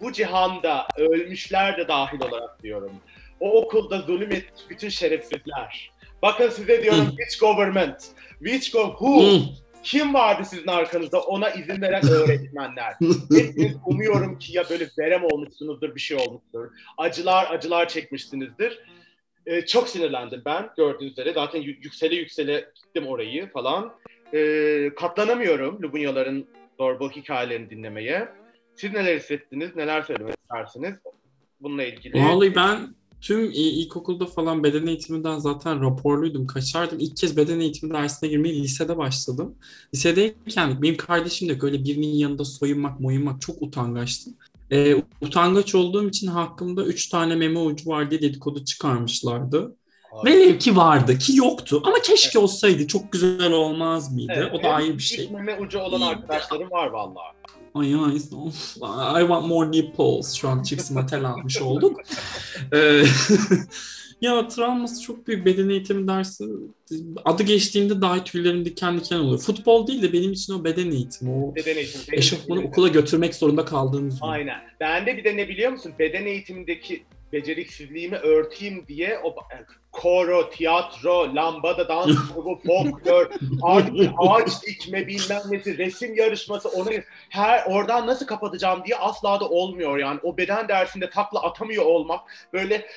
bu 0.02 0.12
cihanda 0.12 0.88
ölmüşler 0.98 1.78
de 1.78 1.88
dahil 1.88 2.22
olarak 2.22 2.64
diyorum. 2.64 2.92
O 3.40 3.62
okulda 3.62 4.02
zulüm 4.02 4.32
etmiş 4.32 4.62
bütün 4.70 4.90
şerefsizler. 4.90 5.92
Bakın 6.22 6.50
size 6.50 6.84
diyorum 6.84 7.06
which 7.10 7.40
government, 7.40 8.04
which 8.40 8.72
go 8.74 8.80
who, 8.82 9.22
Hmm. 9.22 9.42
kim 9.84 10.14
vardı 10.14 10.46
sizin 10.50 10.68
arkanızda 10.68 11.20
ona 11.22 11.50
izin 11.50 11.82
veren 11.82 12.02
öğretmenler. 12.10 12.94
Hepiniz 13.36 13.76
umuyorum 13.86 14.40
ki 14.40 14.58
ya 14.58 14.64
böyle 14.70 14.88
verem 15.00 15.24
olmuşsunuzdur, 15.24 15.96
bir 15.96 16.00
şey 16.02 16.18
olmuştur. 16.18 16.68
Acılar 16.98 17.52
acılar 17.52 17.88
çekmişsinizdir. 17.88 18.80
Ee, 19.46 19.66
çok 19.66 19.90
sinirlendim 19.90 20.42
ben 20.46 20.70
gördüğünüz 20.78 21.12
üzere. 21.12 21.34
Zaten 21.34 21.62
yü- 21.62 21.84
yüksele 21.84 22.16
yüksele 22.16 22.66
gittim 22.76 23.08
orayı 23.08 23.52
falan. 23.52 23.94
Ee, 24.34 24.92
katlanamıyorum 25.00 25.82
Lubunyaların 25.84 26.46
zorbalık 26.78 27.16
hikayelerini 27.16 27.70
dinlemeye. 27.70 28.30
Siz 28.76 28.94
neler 28.94 29.16
hissettiniz, 29.16 29.76
neler 29.76 30.02
söylemek 30.02 30.36
istersiniz 30.44 30.94
bununla 31.62 31.84
ilgili? 31.84 32.24
Vallahi 32.24 32.56
ben 32.56 32.96
tüm 33.22 33.52
ilkokulda 33.54 34.26
falan 34.26 34.64
beden 34.64 34.88
eğitiminden 34.88 35.40
zaten 35.40 35.82
raporluydum. 35.82 36.48
Kaçardım. 36.48 37.00
İlk 37.00 37.18
kez 37.18 37.38
beden 37.38 37.60
eğitimi 37.60 37.94
dersine 37.94 38.30
girmeyi 38.30 38.64
lisede 38.64 38.98
başladım. 38.98 39.56
Lisedeyken 39.94 40.82
benim 40.82 40.98
kardeşim 40.98 41.50
de 41.50 41.58
öyle 41.62 41.84
birinin 41.84 42.08
yanında 42.08 42.46
soyunmak, 42.46 43.00
moyunmak 43.00 43.42
çok 43.42 43.62
utangaçtım. 43.62 44.34
Ee, 44.72 44.96
utangaç 45.22 45.76
olduğum 45.76 46.10
için 46.10 46.28
hakkımda 46.28 46.86
üç 46.86 47.10
tane 47.10 47.36
meme 47.36 47.60
ucu 47.60 47.90
var 47.90 48.12
diye 48.12 48.22
dedikodu 48.22 48.66
çıkarmışlardı. 48.66 49.76
Velev 50.26 50.60
ki 50.60 50.76
vardı 50.76 51.18
ki 51.18 51.36
yoktu 51.36 51.82
ama 51.86 51.96
keşke 52.04 52.40
olsaydı 52.40 52.88
çok 52.88 53.12
güzel 53.12 53.52
olmaz 53.52 54.14
mıydı? 54.14 54.34
Evet, 54.36 54.54
o 54.54 54.64
da 54.64 54.70
ayrı 54.70 54.98
bir 54.98 55.04
şey. 55.04 55.30
meme 55.30 55.60
ucu 55.60 55.80
olan 55.80 56.02
arkadaşlarım 56.02 56.72
var 56.72 56.88
vallahi. 56.88 57.34
Ay 57.76 57.96
ay 57.96 59.24
I 59.24 59.28
want 59.28 59.48
more 59.48 59.72
nipples. 59.72 60.34
Şu 60.34 60.50
an 60.50 60.64
çift 60.64 60.92
metal 60.92 61.24
almış 61.24 61.62
olduk. 61.62 62.00
Ee, 62.74 63.04
ya 64.22 64.48
travması 64.48 65.02
çok 65.02 65.28
büyük 65.28 65.46
beden 65.46 65.70
eğitimi 65.70 66.08
dersi. 66.08 66.46
Adı 67.26 67.44
geçtiğimde 67.44 68.02
dahi 68.02 68.24
tüylerim 68.24 68.66
diken 68.66 69.00
diken 69.00 69.18
oluyor. 69.18 69.40
Futbol 69.40 69.88
değil 69.88 70.02
de 70.02 70.14
benim 70.14 70.32
için 70.32 70.54
o 70.54 70.64
beden 70.64 70.92
eğitimi. 70.92 71.32
O 71.32 71.56
Beden 71.56 71.76
eğitimi. 71.76 72.04
benim 72.08 72.20
eşofmanı 72.20 72.62
de. 72.64 72.68
okula 72.68 72.88
götürmek 72.88 73.36
zorunda 73.36 73.66
kaldığımız. 73.66 74.18
Aynen. 74.22 74.58
Ben 74.80 75.06
de 75.06 75.18
bir 75.18 75.24
de 75.24 75.38
ne 75.38 75.48
biliyor 75.50 75.72
musun? 75.72 75.92
Beden 76.00 76.26
eğitimindeki 76.26 77.04
beceriksizliğimi 77.34 78.16
örteyim 78.18 78.86
diye 78.88 79.20
o 79.24 79.30
ba- 79.30 79.66
koro, 79.92 80.50
tiyatro, 80.50 81.36
lambada, 81.36 81.88
dans 81.90 82.08
grubu, 82.36 82.60
folklor, 82.68 83.30
bir 83.94 84.10
ağaç 84.18 84.64
dikme 84.68 85.08
bilmem 85.08 85.42
nesi, 85.50 85.78
resim 85.78 86.16
yarışması 86.16 86.70
onu 86.70 86.90
her 87.30 87.66
oradan 87.66 88.08
nasıl 88.08 88.26
kapatacağım 88.26 88.82
diye 88.86 88.98
asla 88.98 89.40
da 89.40 89.50
olmuyor 89.50 89.98
yani. 89.98 90.20
O 90.24 90.38
beden 90.38 90.68
dersinde 90.68 91.10
takla 91.10 91.42
atamıyor 91.42 91.86
olmak 91.86 92.20
böyle 92.54 92.88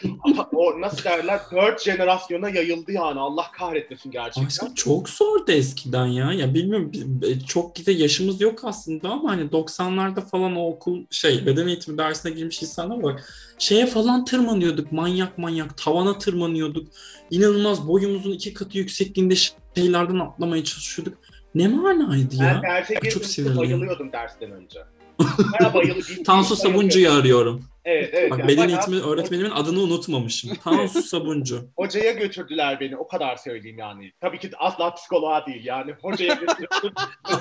o 0.55 0.81
nasıl 0.81 1.05
derler 1.05 1.41
dört 1.53 1.83
jenerasyona 1.85 2.49
yayıldı 2.51 2.93
yani. 2.93 3.21
Allah 3.21 3.47
kahretmesin 3.53 4.11
gerçekten. 4.11 4.47
Aslında 4.47 4.75
çok 4.75 5.09
zordu 5.09 5.53
eskiden 5.53 6.07
ya. 6.07 6.33
Ya 6.33 6.55
bilmiyorum 6.55 6.91
bi- 6.95 7.47
çok 7.47 7.87
da 7.87 7.91
yaşımız 7.93 8.41
yok 8.41 8.61
aslında 8.65 9.09
ama 9.09 9.31
hani 9.31 9.43
90'larda 9.51 10.21
falan 10.21 10.57
o 10.57 10.67
okul 10.67 11.03
şey 11.11 11.47
beden 11.47 11.67
eğitimi 11.69 11.99
dersine 11.99 12.33
girmiş 12.33 12.63
insanlar 12.63 13.03
var. 13.03 13.21
Şeye 13.59 13.87
falan 13.87 14.25
tırmanıyorduk. 14.25 14.93
Manyak 14.93 15.39
manyak 15.39 15.79
tavana 15.79 16.19
tırmanıyorduk. 16.19 16.89
İnanılmaz 17.31 17.89
boyumuzun 17.89 18.31
iki 18.33 18.55
katı 18.55 18.79
yüksekliğinde 18.79 19.35
şeylerden 19.77 20.19
atlamaya 20.19 20.65
çalışıyorduk. 20.65 21.19
Ne 21.55 21.69
manaydı 21.69 22.35
Ben 22.41 22.45
ya? 22.45 22.63
derse 22.63 22.95
Çok 23.11 23.25
sinirliyim. 23.25 23.59
bayılıyordum 23.59 24.13
dersten 24.13 24.51
önce. 24.51 24.81
Tansu 26.27 26.57
Sabuncu'yu 26.57 27.13
arıyorum. 27.13 27.65
Evet 27.85 28.11
evet. 28.13 28.31
Bak 28.31 28.39
yani 28.39 28.49
beden 28.49 28.69
eğitimi 28.69 29.01
öğretmenimin 29.01 29.51
adını 29.51 29.81
unutmamışım. 29.81 30.55
Tansu 30.55 31.03
Sabuncu. 31.09 31.69
Hocaya 31.77 32.13
götürdüler 32.13 32.81
beni 32.81 32.97
o 32.97 33.09
kadar 33.09 33.37
söyleyeyim 33.37 33.79
yani. 33.79 34.13
Tabii 34.21 34.39
ki 34.39 34.51
asla 34.59 34.95
psikoloğa 34.95 35.47
değil 35.47 35.65
yani. 35.65 35.93
Hocaya 36.03 36.35
götürdüm. 36.35 36.93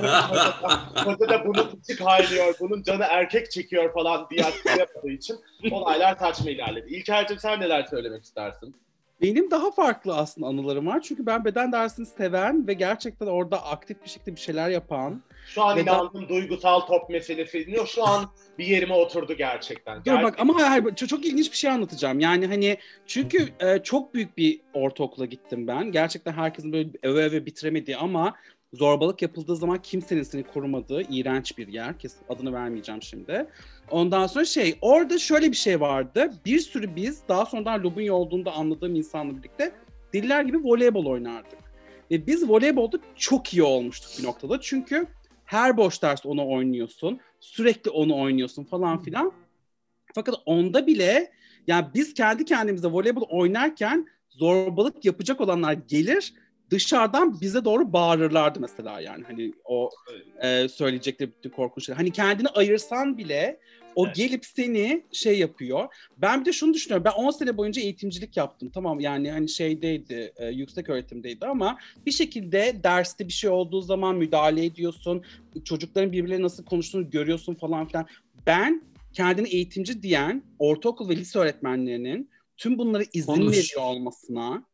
Hoca 0.95 1.29
da 1.29 1.45
bunun 1.45 1.79
içi 1.81 1.95
kaynıyor, 1.95 2.55
bunun 2.59 2.83
canı 2.83 3.03
erkek 3.03 3.51
çekiyor 3.51 3.93
falan 3.93 4.27
diye 4.29 4.45
yaptığı 4.79 5.09
için 5.09 5.35
olaylar 5.71 6.15
saçma 6.15 6.51
ilerledi. 6.51 6.95
İlker'cim 6.95 7.39
sen 7.39 7.59
neler 7.59 7.83
söylemek 7.83 8.23
istersin? 8.23 8.75
Benim 9.21 9.51
daha 9.51 9.71
farklı 9.71 10.15
aslında 10.15 10.47
anılarım 10.47 10.87
var. 10.87 11.01
Çünkü 11.01 11.25
ben 11.25 11.45
beden 11.45 11.71
dersini 11.71 12.05
seven 12.05 12.67
ve 12.67 12.73
gerçekten 12.73 13.27
orada 13.27 13.65
aktif 13.65 14.03
bir 14.03 14.09
şekilde 14.09 14.35
bir 14.35 14.41
şeyler 14.41 14.69
yapan. 14.69 15.21
Şu 15.47 15.63
an 15.63 15.77
Neden? 15.77 15.93
inandım 15.93 16.29
duygusal 16.29 16.79
top 16.79 17.09
meselesi. 17.09 17.65
Yok, 17.67 17.87
Şu 17.87 18.07
an 18.07 18.25
bir 18.59 18.65
yerime 18.65 18.93
oturdu 18.93 19.33
gerçekten. 19.33 20.05
Dur 20.05 20.23
bak 20.23 20.35
ama 20.39 20.55
hayır, 20.55 20.67
hayır 20.67 20.95
çok, 20.95 21.09
çok 21.09 21.25
ilginç 21.25 21.51
bir 21.51 21.57
şey 21.57 21.69
anlatacağım. 21.69 22.19
Yani 22.19 22.47
hani 22.47 22.77
çünkü 23.05 23.49
e, 23.59 23.79
çok 23.83 24.13
büyük 24.13 24.37
bir 24.37 24.61
ortaokula 24.73 25.25
gittim 25.25 25.67
ben. 25.67 25.91
Gerçekten 25.91 26.33
herkesin 26.33 26.73
böyle 26.73 26.89
öve 27.03 27.23
öve 27.23 27.45
bitiremediği 27.45 27.97
ama 27.97 28.35
zorbalık 28.73 29.21
yapıldığı 29.21 29.55
zaman 29.55 29.81
kimsenin 29.81 30.23
seni 30.23 30.43
korumadığı 30.43 31.01
iğrenç 31.01 31.57
bir 31.57 31.67
yer. 31.67 31.99
Kesin 31.99 32.19
adını 32.29 32.53
vermeyeceğim 32.53 33.01
şimdi. 33.01 33.45
Ondan 33.91 34.27
sonra 34.27 34.45
şey 34.45 34.77
orada 34.81 35.19
şöyle 35.19 35.51
bir 35.51 35.57
şey 35.57 35.81
vardı. 35.81 36.31
Bir 36.45 36.59
sürü 36.59 36.95
biz 36.95 37.27
daha 37.27 37.45
sonradan 37.45 37.83
Lubunya 37.83 38.13
olduğunda 38.13 38.51
anladığım 38.51 38.95
insanla 38.95 39.37
birlikte 39.37 39.71
deliler 40.13 40.43
gibi 40.43 40.57
voleybol 40.63 41.05
oynardık. 41.05 41.59
Ve 42.11 42.27
biz 42.27 42.49
voleybolda 42.49 42.97
çok 43.15 43.53
iyi 43.53 43.63
olmuştuk 43.63 44.11
bir 44.19 44.23
noktada. 44.23 44.61
Çünkü 44.61 45.07
her 45.53 45.77
boş 45.77 46.01
ders 46.01 46.25
onu 46.25 46.49
oynuyorsun. 46.49 47.19
Sürekli 47.39 47.91
onu 47.91 48.19
oynuyorsun 48.19 48.63
falan 48.63 49.03
filan. 49.03 49.31
Fakat 50.15 50.35
onda 50.45 50.87
bile 50.87 51.31
yani 51.67 51.85
biz 51.93 52.13
kendi 52.13 52.45
kendimize 52.45 52.87
voleybol 52.87 53.21
oynarken 53.29 54.07
zorbalık 54.29 55.05
yapacak 55.05 55.41
olanlar 55.41 55.73
gelir 55.73 56.33
dışarıdan 56.69 57.41
bize 57.41 57.65
doğru 57.65 57.93
bağırırlardı 57.93 58.59
mesela 58.59 59.01
yani 59.01 59.23
hani 59.23 59.53
o 59.65 59.89
e, 60.41 60.67
söyleyecekleri 60.67 61.31
bütün 61.37 61.49
korkunç 61.49 61.85
şeyler. 61.85 61.97
Hani 61.97 62.11
kendini 62.11 62.47
ayırsan 62.47 63.17
bile 63.17 63.59
o 63.95 64.05
Evet. 64.05 64.15
gelip 64.15 64.45
seni 64.45 65.03
şey 65.11 65.39
yapıyor. 65.39 65.87
Ben 66.17 66.41
bir 66.41 66.45
de 66.45 66.53
şunu 66.53 66.73
düşünüyorum. 66.73 67.05
Ben 67.05 67.11
10 67.23 67.31
sene 67.31 67.57
boyunca 67.57 67.81
eğitimcilik 67.81 68.37
yaptım. 68.37 68.71
Tamam 68.73 68.99
yani 68.99 69.31
hani 69.31 69.49
şeydeydi, 69.49 70.33
e, 70.37 70.47
yüksek 70.47 70.89
öğretimdeydi 70.89 71.45
ama 71.45 71.77
bir 72.05 72.11
şekilde 72.11 72.79
derste 72.83 73.27
bir 73.27 73.33
şey 73.33 73.49
olduğu 73.49 73.81
zaman 73.81 74.15
müdahale 74.15 74.65
ediyorsun. 74.65 75.23
Çocukların 75.65 76.11
birbirleriyle 76.11 76.43
nasıl 76.43 76.65
konuştuğunu 76.65 77.09
görüyorsun 77.09 77.55
falan 77.55 77.87
filan. 77.87 78.07
Ben 78.47 78.83
kendini 79.13 79.47
eğitimci 79.49 80.01
diyen 80.03 80.43
ortaokul 80.59 81.09
ve 81.09 81.15
lise 81.15 81.39
öğretmenlerinin 81.39 82.29
tüm 82.57 82.77
bunlara 82.77 83.03
izin 83.13 83.33
Konuş. 83.33 83.57
veriyor 83.57 83.81
olmasına 83.81 84.65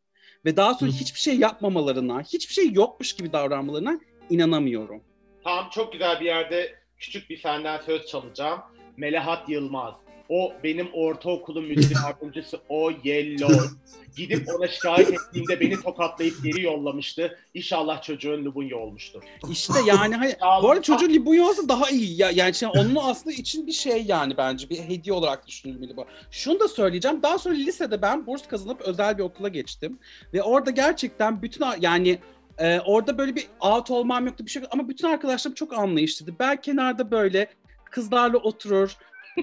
ve 0.46 0.58
daha 0.58 0.74
sonra 0.74 0.92
Hı. 0.92 0.96
hiçbir 0.96 1.20
şey 1.20 1.38
yapmamalarına, 1.38 2.22
hiçbir 2.22 2.54
şey 2.54 2.72
yokmuş 2.74 3.14
gibi 3.14 3.34
davranmalarına 3.34 4.00
inanamıyorum. 4.30 5.04
Tam 5.44 5.70
çok 5.70 5.94
güzel 5.94 6.20
bir 6.20 6.26
yerde 6.26 6.76
küçük 6.98 7.30
bir 7.30 7.38
senden 7.38 7.82
söz 7.86 8.06
çalacağım. 8.06 8.60
Melahat 9.00 9.50
Yılmaz. 9.50 9.94
O 10.30 10.54
benim 10.64 10.90
ortaokulun 10.94 11.66
müdür 11.66 11.96
yardımcısı 12.04 12.60
o 12.70 12.92
Yellow. 13.04 13.70
Gidip 14.18 14.56
ona 14.56 14.68
şikayet 14.68 15.14
ettiğimde 15.14 15.60
beni 15.60 15.82
tokatlayıp 15.82 16.44
geri 16.44 16.64
yollamıştı. 16.64 17.38
İnşallah 17.54 18.02
çocuğun 18.02 18.46
Lubunya 18.46 18.78
olmuştur. 18.78 19.24
İşte 19.52 19.74
yani 19.86 20.16
hani 20.16 20.36
bu 20.64 20.70
arada 20.70 20.82
çocuğun 20.82 21.10
Libunya 21.10 21.44
olsa 21.44 21.70
daha 21.70 21.90
iyi. 21.90 22.22
Ya, 22.22 22.32
yani 22.32 22.54
şey, 22.54 22.70
onun 22.76 22.96
aslında 22.96 23.36
için 23.36 23.68
bir 23.68 23.72
şey 23.72 24.04
yani 24.04 24.38
bence 24.38 24.70
bir 24.70 24.80
hediye 24.80 25.14
olarak 25.14 25.48
düşünülmeli 25.48 25.98
bu. 25.98 26.06
Şunu 26.32 26.60
da 26.60 26.68
söyleyeceğim. 26.68 27.24
Daha 27.24 27.38
sonra 27.38 27.56
lisede 27.56 28.02
ben 28.02 28.28
burs 28.28 28.48
kazanıp 28.48 28.82
özel 28.82 29.18
bir 29.18 29.24
okula 29.24 29.48
geçtim. 29.48 30.00
Ve 30.34 30.44
orada 30.44 30.72
gerçekten 30.72 31.42
bütün 31.42 31.66
yani 31.82 32.20
e, 32.58 32.80
orada 32.80 33.18
böyle 33.18 33.36
bir 33.36 33.48
out 33.60 33.92
olmam 33.92 34.26
yoktu 34.26 34.46
bir 34.46 34.52
şey. 34.52 34.64
Ama 34.72 34.90
bütün 34.90 35.08
arkadaşlarım 35.08 35.56
çok 35.56 35.74
anlayışlıydı. 35.74 36.36
Ben 36.40 36.62
kenarda 36.62 37.12
böyle 37.12 37.48
kızlarla 37.92 38.38
oturur. 38.38 38.96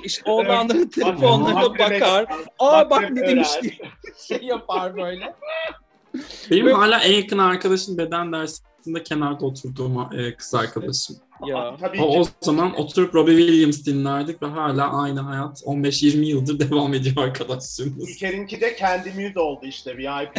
İşte 0.05 0.31
oğlanların 0.31 0.89
telefonlarına 0.89 1.79
bakar. 1.79 2.27
Aa 2.59 2.91
bak 2.91 3.11
ne 3.11 3.29
demiş 3.29 3.49
diye 3.63 3.73
şey 4.29 4.43
yapar 4.43 4.97
böyle. 4.97 5.35
Benim 6.51 6.73
hala 6.73 7.01
en 7.01 7.13
yakın 7.13 7.39
arkadaşım 7.39 7.99
beden 7.99 8.33
dersinde 8.33 9.03
kenarda 9.03 9.47
oturduğum 9.47 10.13
e, 10.19 10.37
kız 10.37 10.55
arkadaşım. 10.55 11.17
Ya. 11.47 11.77
Tabii 11.81 12.03
O, 12.03 12.25
zaman 12.41 12.75
oturup 12.81 13.15
Robbie 13.15 13.37
Williams 13.37 13.87
dinlerdik 13.87 14.43
ve 14.43 14.47
hala 14.47 15.03
aynı 15.03 15.21
hayat 15.21 15.63
15-20 15.63 16.17
yıldır 16.25 16.71
devam 16.71 16.95
ediyor 16.95 17.17
arkadaşlarımız. 17.17 18.09
İlker'inki 18.11 18.61
de 18.61 18.77
kendi 18.77 19.11
muse 19.11 19.41
oldu 19.41 19.67
işte. 19.67 19.97
VIP 19.99 20.31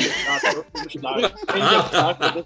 oturmuşlar. 0.57 1.31
Arkadaş. 1.93 2.45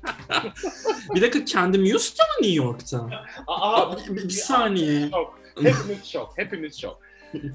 bir 1.15 1.21
dakika 1.21 1.45
kendim 1.45 1.89
Houston 1.91 2.25
mı 2.25 2.47
New 2.47 2.63
York'ta? 2.65 3.09
Aa, 3.47 3.97
bir, 3.97 4.15
bir- 4.15 4.23
bir 4.23 4.29
saniye. 4.29 5.09
Şok. 5.09 5.40
Hepimiz 5.69 6.05
şok. 6.05 6.33
Hepimiz 6.37 6.81
şok. 6.81 7.01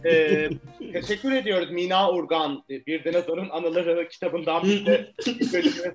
Ee, 0.04 0.50
teşekkür 0.92 1.32
ediyoruz 1.32 1.70
Mina 1.70 2.12
Urgan. 2.12 2.64
Bir 2.68 3.04
Dinozor'un 3.04 3.48
Anıları 3.48 4.08
kitabından 4.08 4.62
bize 4.62 5.12
bölümü 5.52 5.94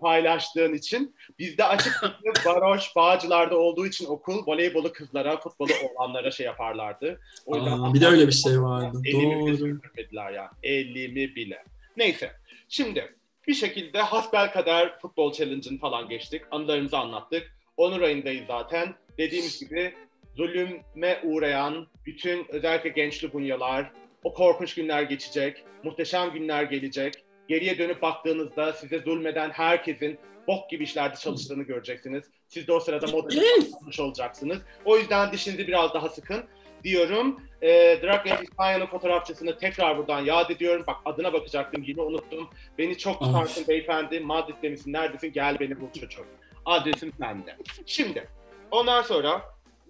paylaştığın 0.00 0.74
için. 0.74 1.16
Bizde 1.38 1.64
açıkçası 1.64 2.14
Varoş 2.46 2.96
Bağcılar'da 2.96 3.58
olduğu 3.58 3.86
için 3.86 4.06
okul 4.06 4.46
voleybolu 4.46 4.92
kızlara, 4.92 5.36
futbolu 5.36 5.70
oğlanlara 5.84 6.30
şey 6.30 6.46
yaparlardı. 6.46 7.20
O 7.46 7.56
yüzden 7.56 7.78
Aa, 7.78 7.94
bir 7.94 8.00
de 8.00 8.06
öyle 8.06 8.26
bir 8.26 8.32
şey 8.32 8.62
vardı. 8.62 9.02
Elimi 9.04 9.36
bile 9.36 9.40
Doğru. 9.40 9.56
sürdürmediler 9.56 10.32
ya. 10.32 10.50
Elimi 10.62 11.36
bile. 11.36 11.64
Neyse. 11.96 12.30
Şimdi 12.68 13.14
bir 13.48 13.54
şekilde 13.54 14.02
hasbel 14.02 14.52
kader 14.52 14.98
futbol 14.98 15.32
challenge'ını 15.32 15.78
falan 15.78 16.08
geçtik. 16.08 16.42
Anılarımızı 16.50 16.98
anlattık. 16.98 17.56
Onur 17.76 18.00
ayındayız 18.00 18.46
zaten. 18.46 18.94
Dediğimiz 19.18 19.60
gibi 19.60 19.94
zulüme 20.36 21.20
uğrayan 21.22 21.86
bütün 22.06 22.46
özellikle 22.48 22.88
genç 22.88 23.24
Lubunyalar 23.24 23.90
o 24.24 24.34
korkunç 24.34 24.74
günler 24.74 25.02
geçecek. 25.02 25.64
Muhteşem 25.82 26.32
günler 26.32 26.62
gelecek. 26.62 27.14
Geriye 27.48 27.78
dönüp 27.78 28.02
baktığınızda 28.02 28.72
size 28.72 28.98
zulmeden 28.98 29.50
herkesin 29.50 30.18
bok 30.48 30.70
gibi 30.70 30.84
işlerde 30.84 31.16
çalıştığını 31.16 31.62
göreceksiniz. 31.62 32.24
Siz 32.48 32.66
de 32.66 32.72
o 32.72 32.80
sırada 32.80 33.16
olmuş 33.16 34.00
olacaksınız. 34.00 34.58
O 34.84 34.98
yüzden 34.98 35.32
dişinizi 35.32 35.66
biraz 35.66 35.94
daha 35.94 36.08
sıkın 36.08 36.44
diyorum. 36.84 37.40
E, 37.62 37.68
Drag 38.02 38.26
Race 38.26 38.42
İspanya'nın 38.42 38.86
fotoğrafçısını 38.86 39.58
tekrar 39.58 39.98
buradan 39.98 40.20
yad 40.20 40.50
ediyorum. 40.50 40.84
Bak 40.86 40.96
adına 41.04 41.32
bakacaktım 41.32 41.82
yine 41.86 42.00
unuttum. 42.00 42.50
Beni 42.78 42.98
çok 42.98 43.22
Ay. 43.22 43.28
tutarsın 43.28 43.68
beyefendi. 43.68 44.20
Madrid'de 44.20 44.68
misin? 44.68 44.92
Neredesin? 44.92 45.32
Gel 45.32 45.60
beni 45.60 45.80
bul 45.80 45.92
çocuğum. 46.00 46.26
Adresim 46.64 47.12
sende. 47.18 47.56
Şimdi 47.86 48.28
ondan 48.70 49.02
sonra 49.02 49.42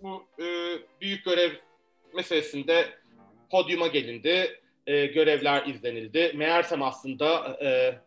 bu 0.02 0.24
e, 0.42 0.46
büyük 1.00 1.24
görev 1.24 1.50
meselesinde 2.14 2.86
podyuma 3.50 3.86
gelindi. 3.86 4.58
E, 4.86 5.06
görevler 5.06 5.66
izlenildi. 5.66 6.32
Meğersem 6.36 6.82
aslında 6.82 7.58
e, 7.64 7.98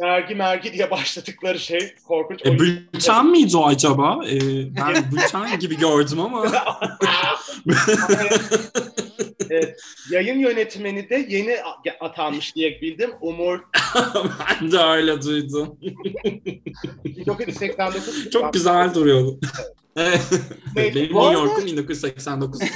vergi 0.00 0.34
mergi 0.34 0.72
diye 0.72 0.90
başladıkları 0.90 1.58
şey 1.58 1.94
korkunç. 2.08 2.46
E, 2.46 2.58
bülten 2.58 3.26
miydi 3.26 3.56
o 3.56 3.66
acaba? 3.66 4.20
E, 4.26 4.36
ben 4.76 5.12
bülten 5.12 5.58
gibi 5.58 5.76
gördüm 5.78 6.20
ama. 6.20 6.46
Evet, 9.50 9.80
yayın 10.10 10.38
yönetmeni 10.38 11.10
de 11.10 11.26
yeni 11.28 11.56
atanmış 12.00 12.56
diye 12.56 12.80
bildim. 12.80 13.10
Umur 13.20 13.60
ben 14.60 14.72
de 14.72 14.78
öyle 14.78 15.22
duydum. 15.22 15.78
1989. 17.04 18.30
Çok 18.30 18.52
güzel 18.52 18.94
duruyordu. 18.94 19.38
Evet. 19.42 19.85
Benim 20.76 20.94
New 20.94 21.32
York'um 21.32 21.66
1989. 21.66 22.60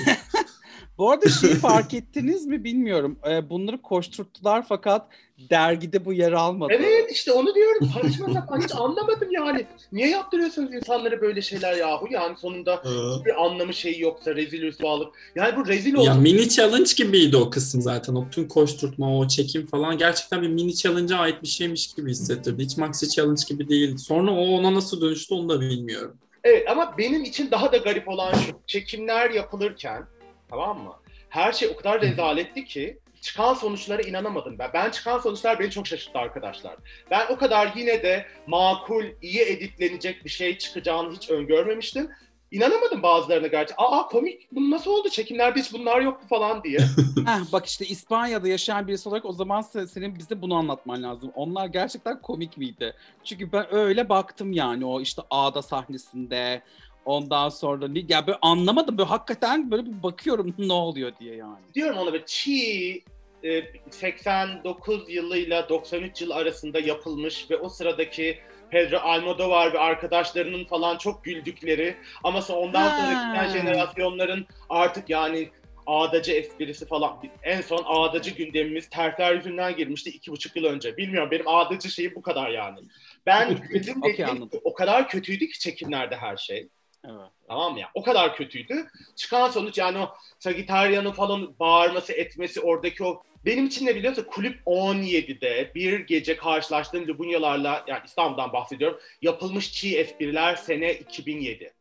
Bu 0.99 1.11
arada 1.11 1.29
şeyi 1.29 1.55
fark 1.55 1.95
ettiniz 1.95 2.47
mi 2.47 2.65
bilmiyorum. 2.65 3.19
Ee, 3.31 3.51
bunları 3.51 3.83
koşturttular 3.83 4.67
fakat 4.69 5.09
dergide 5.51 6.05
bu 6.05 6.13
yer 6.13 6.33
almadı. 6.33 6.73
Evet 6.77 7.13
işte 7.13 7.33
onu 7.33 7.55
diyorum. 7.55 7.89
Saçma 7.95 8.35
sapan 8.35 8.61
hiç 8.61 8.75
anlamadım 8.75 9.29
yani. 9.31 9.67
Niye 9.93 10.09
yaptırıyorsunuz 10.09 10.75
insanlara 10.75 11.21
böyle 11.21 11.43
şeyler 11.43 11.77
yahu? 11.77 12.07
Yani 12.11 12.37
sonunda 12.39 12.83
bir 13.25 13.45
anlamı 13.45 13.75
şeyi 13.75 14.01
yoksa 14.01 14.37
rezil 14.37 14.63
rüsvalık. 14.63 15.09
Yani 15.35 15.57
bu 15.57 15.67
rezil 15.67 15.95
ya 15.95 16.01
olsun. 16.01 16.23
mini 16.23 16.49
challenge 16.49 16.91
gibiydi 16.97 17.37
o 17.37 17.51
kısım 17.51 17.83
zaten. 17.83 18.15
O 18.15 18.31
tüm 18.31 18.49
koşturtma, 18.49 19.19
o 19.19 19.29
çekim 19.29 19.67
falan 19.67 19.99
gerçekten 19.99 20.43
bir 20.43 20.49
mini 20.49 20.75
challenge'a 20.75 21.19
ait 21.19 21.43
bir 21.43 21.49
şeymiş 21.49 21.95
gibi 21.95 22.11
hissettirdi. 22.11 22.63
Hiç 22.63 22.77
maxi 22.77 23.09
challenge 23.09 23.43
gibi 23.49 23.69
değildi. 23.69 23.99
Sonra 23.99 24.31
o 24.31 24.47
ona 24.47 24.75
nasıl 24.75 25.01
dönüştü 25.01 25.35
onu 25.35 25.49
da 25.49 25.61
bilmiyorum. 25.61 26.17
Evet 26.45 26.71
ama 26.71 26.99
benim 26.99 27.25
için 27.25 27.51
daha 27.51 27.73
da 27.73 27.77
garip 27.77 28.09
olan 28.09 28.35
şu. 28.35 28.61
Çekimler 28.67 29.31
yapılırken 29.31 30.07
tamam 30.49 30.83
mı? 30.83 30.97
Her 31.29 31.53
şey 31.53 31.69
o 31.69 31.77
kadar 31.77 32.01
rezaletti 32.03 32.65
ki 32.65 32.99
çıkan 33.21 33.55
sonuçlara 33.55 34.03
inanamadım 34.03 34.59
ben. 34.59 34.71
Ben 34.75 34.91
çıkan 34.91 35.19
sonuçlar 35.19 35.59
beni 35.59 35.71
çok 35.71 35.87
şaşırttı 35.87 36.19
arkadaşlar. 36.19 36.77
Ben 37.11 37.27
o 37.31 37.37
kadar 37.37 37.73
yine 37.77 38.03
de 38.03 38.27
makul, 38.47 39.05
iyi 39.23 39.41
editlenecek 39.41 40.25
bir 40.25 40.31
şey 40.31 40.59
çıkacağını 40.59 41.13
hiç 41.13 41.31
öngörmemiştim. 41.31 42.11
İnanamadım 42.51 43.03
bazılarına 43.03 43.47
gerçi. 43.47 43.75
Aa 43.77 44.07
komik 44.07 44.49
bu 44.53 44.71
nasıl 44.71 44.91
oldu? 44.91 45.09
Çekimlerde 45.09 45.61
hiç 45.61 45.73
bunlar 45.73 46.01
yoktu 46.01 46.27
falan 46.31 46.63
diye. 46.65 46.79
Heh, 47.27 47.53
bak 47.53 47.67
işte 47.67 47.87
İspanya'da 47.87 48.49
yaşayan 48.49 48.89
birisi 48.89 49.09
olarak 49.09 49.25
o 49.25 49.33
zaman 49.33 49.63
se- 49.63 49.87
senin 49.89 50.19
bize 50.19 50.43
bunu 50.43 50.55
anlatman 50.55 51.03
lazım. 51.03 51.33
Onlar 51.35 51.67
gerçekten 51.67 52.23
komik 52.23 52.57
miydi? 52.57 52.95
Çünkü 53.25 53.53
ben 53.53 53.75
öyle 53.75 54.09
baktım 54.09 54.53
yani 54.53 54.85
o 54.85 55.01
işte 55.01 55.23
ağda 55.31 55.63
sahnesinde. 55.63 56.63
Ondan 57.05 57.49
sonra 57.49 57.89
ne- 57.89 58.05
ya 58.09 58.27
böyle 58.27 58.39
anlamadım 58.43 58.99
böyle 58.99 59.09
hakikaten 59.09 59.71
böyle 59.71 59.87
bir 59.87 60.03
bakıyorum 60.03 60.55
ne 60.59 60.73
oluyor 60.73 61.13
diye 61.21 61.37
yani. 61.37 61.59
Diyorum 61.75 61.99
ona 61.99 62.13
böyle 62.13 62.25
çiğ 62.27 63.03
e, 63.45 63.63
89 63.91 65.05
yılıyla 65.11 65.69
93 65.69 66.23
yıl 66.23 66.31
arasında 66.31 66.79
yapılmış 66.81 67.51
ve 67.51 67.57
o 67.57 67.69
sıradaki 67.69 68.39
Pedro 68.71 68.99
Almodovar 68.99 69.73
ve 69.73 69.79
arkadaşlarının 69.79 70.65
falan 70.65 70.99
çok 70.99 71.25
güldükleri 71.25 71.97
ama 72.25 72.43
sonra 72.43 72.59
ondan 72.59 72.83
Ha. 72.91 72.97
sonraki 72.99 73.59
jenerasyonların 73.59 74.47
artık 74.69 75.11
yani 75.11 75.51
ağdacı 75.87 76.33
esprisi 76.33 76.87
falan. 76.87 77.23
En 77.43 77.61
son 77.61 77.83
ağdacı 77.87 78.31
gündemimiz 78.31 78.89
terfler 78.91 79.35
yüzünden 79.35 79.77
girmişti 79.77 80.11
iki 80.11 80.33
buçuk 80.33 80.57
yıl 80.57 80.65
önce. 80.65 80.97
Bilmiyorum 80.97 81.31
benim 81.31 81.49
ağdacı 81.49 81.91
şeyi 81.91 82.15
bu 82.15 82.23
kadar 82.23 82.51
yani. 82.51 82.79
Ben 83.27 83.59
dediğim 83.75 84.03
anladım. 84.29 84.61
o 84.65 84.75
kadar 84.75 85.09
kötüydü 85.09 85.49
ki 85.49 85.59
çekimlerde 85.59 86.17
her 86.17 86.37
şey. 86.37 86.69
Evet. 87.05 87.31
Tamam 87.49 87.73
mı 87.73 87.81
ya? 87.81 87.91
O 87.95 88.03
kadar 88.03 88.37
kötüydü. 88.37 88.87
Çıkan 89.17 89.51
sonuç 89.51 89.79
yani 89.79 89.99
o 89.99 90.15
Sagittarius'un 90.39 91.13
falan 91.13 91.55
bağırması 91.61 92.13
etmesi 92.13 92.61
oradaki 92.61 93.05
o 93.05 93.23
benim 93.45 93.67
için 93.67 93.87
ne 93.87 93.95
biliyorsun 93.95 94.27
kulüp 94.31 94.61
17'de 94.67 95.71
bir 95.75 96.01
gece 96.01 96.37
karşılaştığım 96.37 97.09
Lubunyalarla 97.09 97.85
yani 97.87 98.01
İstanbul'dan 98.07 98.53
bahsediyorum 98.53 99.01
yapılmış 99.23 99.73
çiğ 99.73 99.97
espriler 99.99 100.57
sene 100.57 100.95
2007 100.95 101.73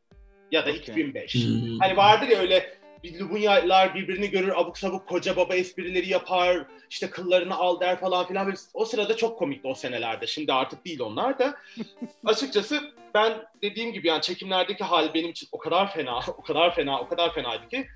ya 0.51 0.65
da 0.65 0.69
Okey. 0.69 0.81
2005. 0.81 1.35
Hmm. 1.35 1.79
Hani 1.79 1.97
vardır 1.97 2.27
ya 2.27 2.39
öyle 2.39 2.79
bir 3.03 3.19
Lubunyalar 3.19 3.95
birbirini 3.95 4.29
görür 4.29 4.53
abuk 4.55 4.77
sabuk 4.77 5.07
koca 5.07 5.35
baba 5.35 5.55
esprileri 5.55 6.09
yapar 6.09 6.65
işte 6.89 7.09
kıllarını 7.09 7.55
al 7.55 7.79
der 7.79 7.99
falan 7.99 8.27
filan. 8.27 8.53
O 8.73 8.85
sırada 8.85 9.15
çok 9.17 9.39
komikti 9.39 9.67
o 9.67 9.75
senelerde. 9.75 10.27
Şimdi 10.27 10.53
artık 10.53 10.85
değil 10.85 10.99
onlar 10.99 11.39
da. 11.39 11.57
Açıkçası 12.25 12.93
ben 13.13 13.33
dediğim 13.61 13.93
gibi 13.93 14.07
yani 14.07 14.21
çekimlerdeki 14.21 14.83
hal 14.83 15.13
benim 15.13 15.29
için 15.29 15.49
o 15.51 15.57
kadar 15.57 15.93
fena, 15.93 16.19
o 16.37 16.41
kadar 16.41 16.75
fena, 16.75 16.99
o 17.01 17.07
kadar 17.07 17.33
fenaydı 17.33 17.67
ki 17.67 17.87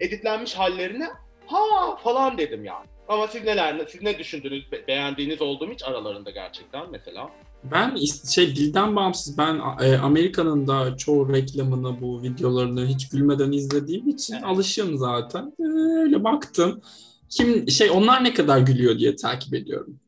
editlenmiş 0.00 0.54
hallerine 0.54 1.08
ha 1.46 1.96
falan 1.96 2.38
dedim 2.38 2.64
yani. 2.64 2.86
Ama 3.08 3.28
siz 3.28 3.44
neler, 3.44 3.86
siz 3.88 4.02
ne 4.02 4.18
düşündünüz? 4.18 4.72
Be- 4.72 4.86
beğendiğiniz 4.88 5.42
oldu 5.42 5.66
mu 5.66 5.72
hiç 5.72 5.82
aralarında 5.82 6.30
gerçekten 6.30 6.90
mesela? 6.90 7.30
Ben 7.64 7.96
şey 8.34 8.56
dilden 8.56 8.96
bağımsız 8.96 9.38
ben 9.38 9.60
e, 9.82 9.96
Amerika'nın 9.96 10.66
da 10.66 10.96
çoğu 10.96 11.32
reklamını 11.32 12.00
bu 12.00 12.22
videolarını 12.22 12.86
hiç 12.86 13.08
gülmeden 13.08 13.52
izlediğim 13.52 14.08
için 14.08 14.34
Evet. 14.34 14.44
alışığım 14.44 14.96
zaten. 14.96 15.52
E, 15.60 15.64
Öyle 16.02 16.24
baktım. 16.24 16.80
Kim 17.30 17.70
şey 17.70 17.90
onlar 17.90 18.24
ne 18.24 18.34
kadar 18.34 18.58
gülüyor 18.58 18.98
diye 18.98 19.16
takip 19.16 19.54
ediyorum. 19.54 20.00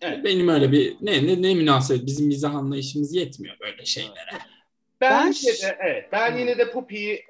Evet. 0.00 0.24
Benim 0.24 0.48
öyle 0.48 0.72
bir 0.72 0.96
ne 1.00 1.26
ne 1.26 1.42
ne 1.42 1.54
münasebet 1.54 2.06
bizim 2.06 2.26
mizah 2.26 2.54
anlayışımız 2.54 3.14
yetmiyor 3.14 3.56
böyle 3.60 3.84
şeylere. 3.84 4.14
Ben, 5.00 5.26
Ben 5.26 5.32
yine 5.42 5.52
de 5.62 5.76
evet. 5.80 6.04
Ben 6.12 6.30
Hmm. 6.32 6.38
yine 6.38 6.58
de 6.58 6.70
Puppy'yi 6.70 7.22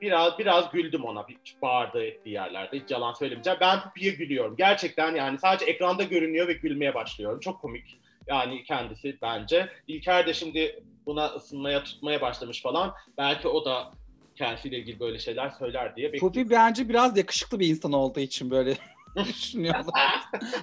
biraz 0.00 0.38
biraz 0.38 0.70
güldüm 0.70 1.04
ona 1.04 1.28
bir 1.28 1.36
bağırdığı 1.62 2.04
ettiği 2.04 2.30
yerlerde. 2.30 2.80
Hiç 2.80 2.90
yalan 2.90 3.12
söylemeyeceğim. 3.12 3.58
Ben 3.60 3.82
Puppy'ye 3.82 4.12
gülüyorum. 4.12 4.56
Gerçekten 4.56 5.14
yani 5.14 5.38
sadece 5.38 5.64
ekranda 5.64 6.02
görünüyor 6.02 6.48
ve 6.48 6.52
gülmeye 6.52 6.94
başlıyorum. 6.94 7.40
Çok 7.40 7.60
komik. 7.60 8.00
Yani 8.26 8.64
kendisi 8.64 9.18
bence. 9.22 9.68
İlker 9.88 10.26
de 10.26 10.34
şimdi 10.34 10.82
buna 11.06 11.26
ısınmaya 11.26 11.84
tutmaya 11.84 12.20
başlamış 12.20 12.62
falan. 12.62 12.94
Belki 13.18 13.48
o 13.48 13.64
da 13.64 13.92
kendisiyle 14.34 14.78
ilgili 14.78 15.00
böyle 15.00 15.18
şeyler 15.18 15.50
söyler 15.50 15.96
diye 15.96 16.12
bekliyorum. 16.12 16.28
Pupi 16.28 16.50
bence 16.50 16.88
biraz 16.88 17.18
yakışıklı 17.18 17.60
bir 17.60 17.68
insan 17.68 17.92
olduğu 17.92 18.20
için 18.20 18.50
böyle 18.50 18.76
düşünüyorum. 19.16 19.86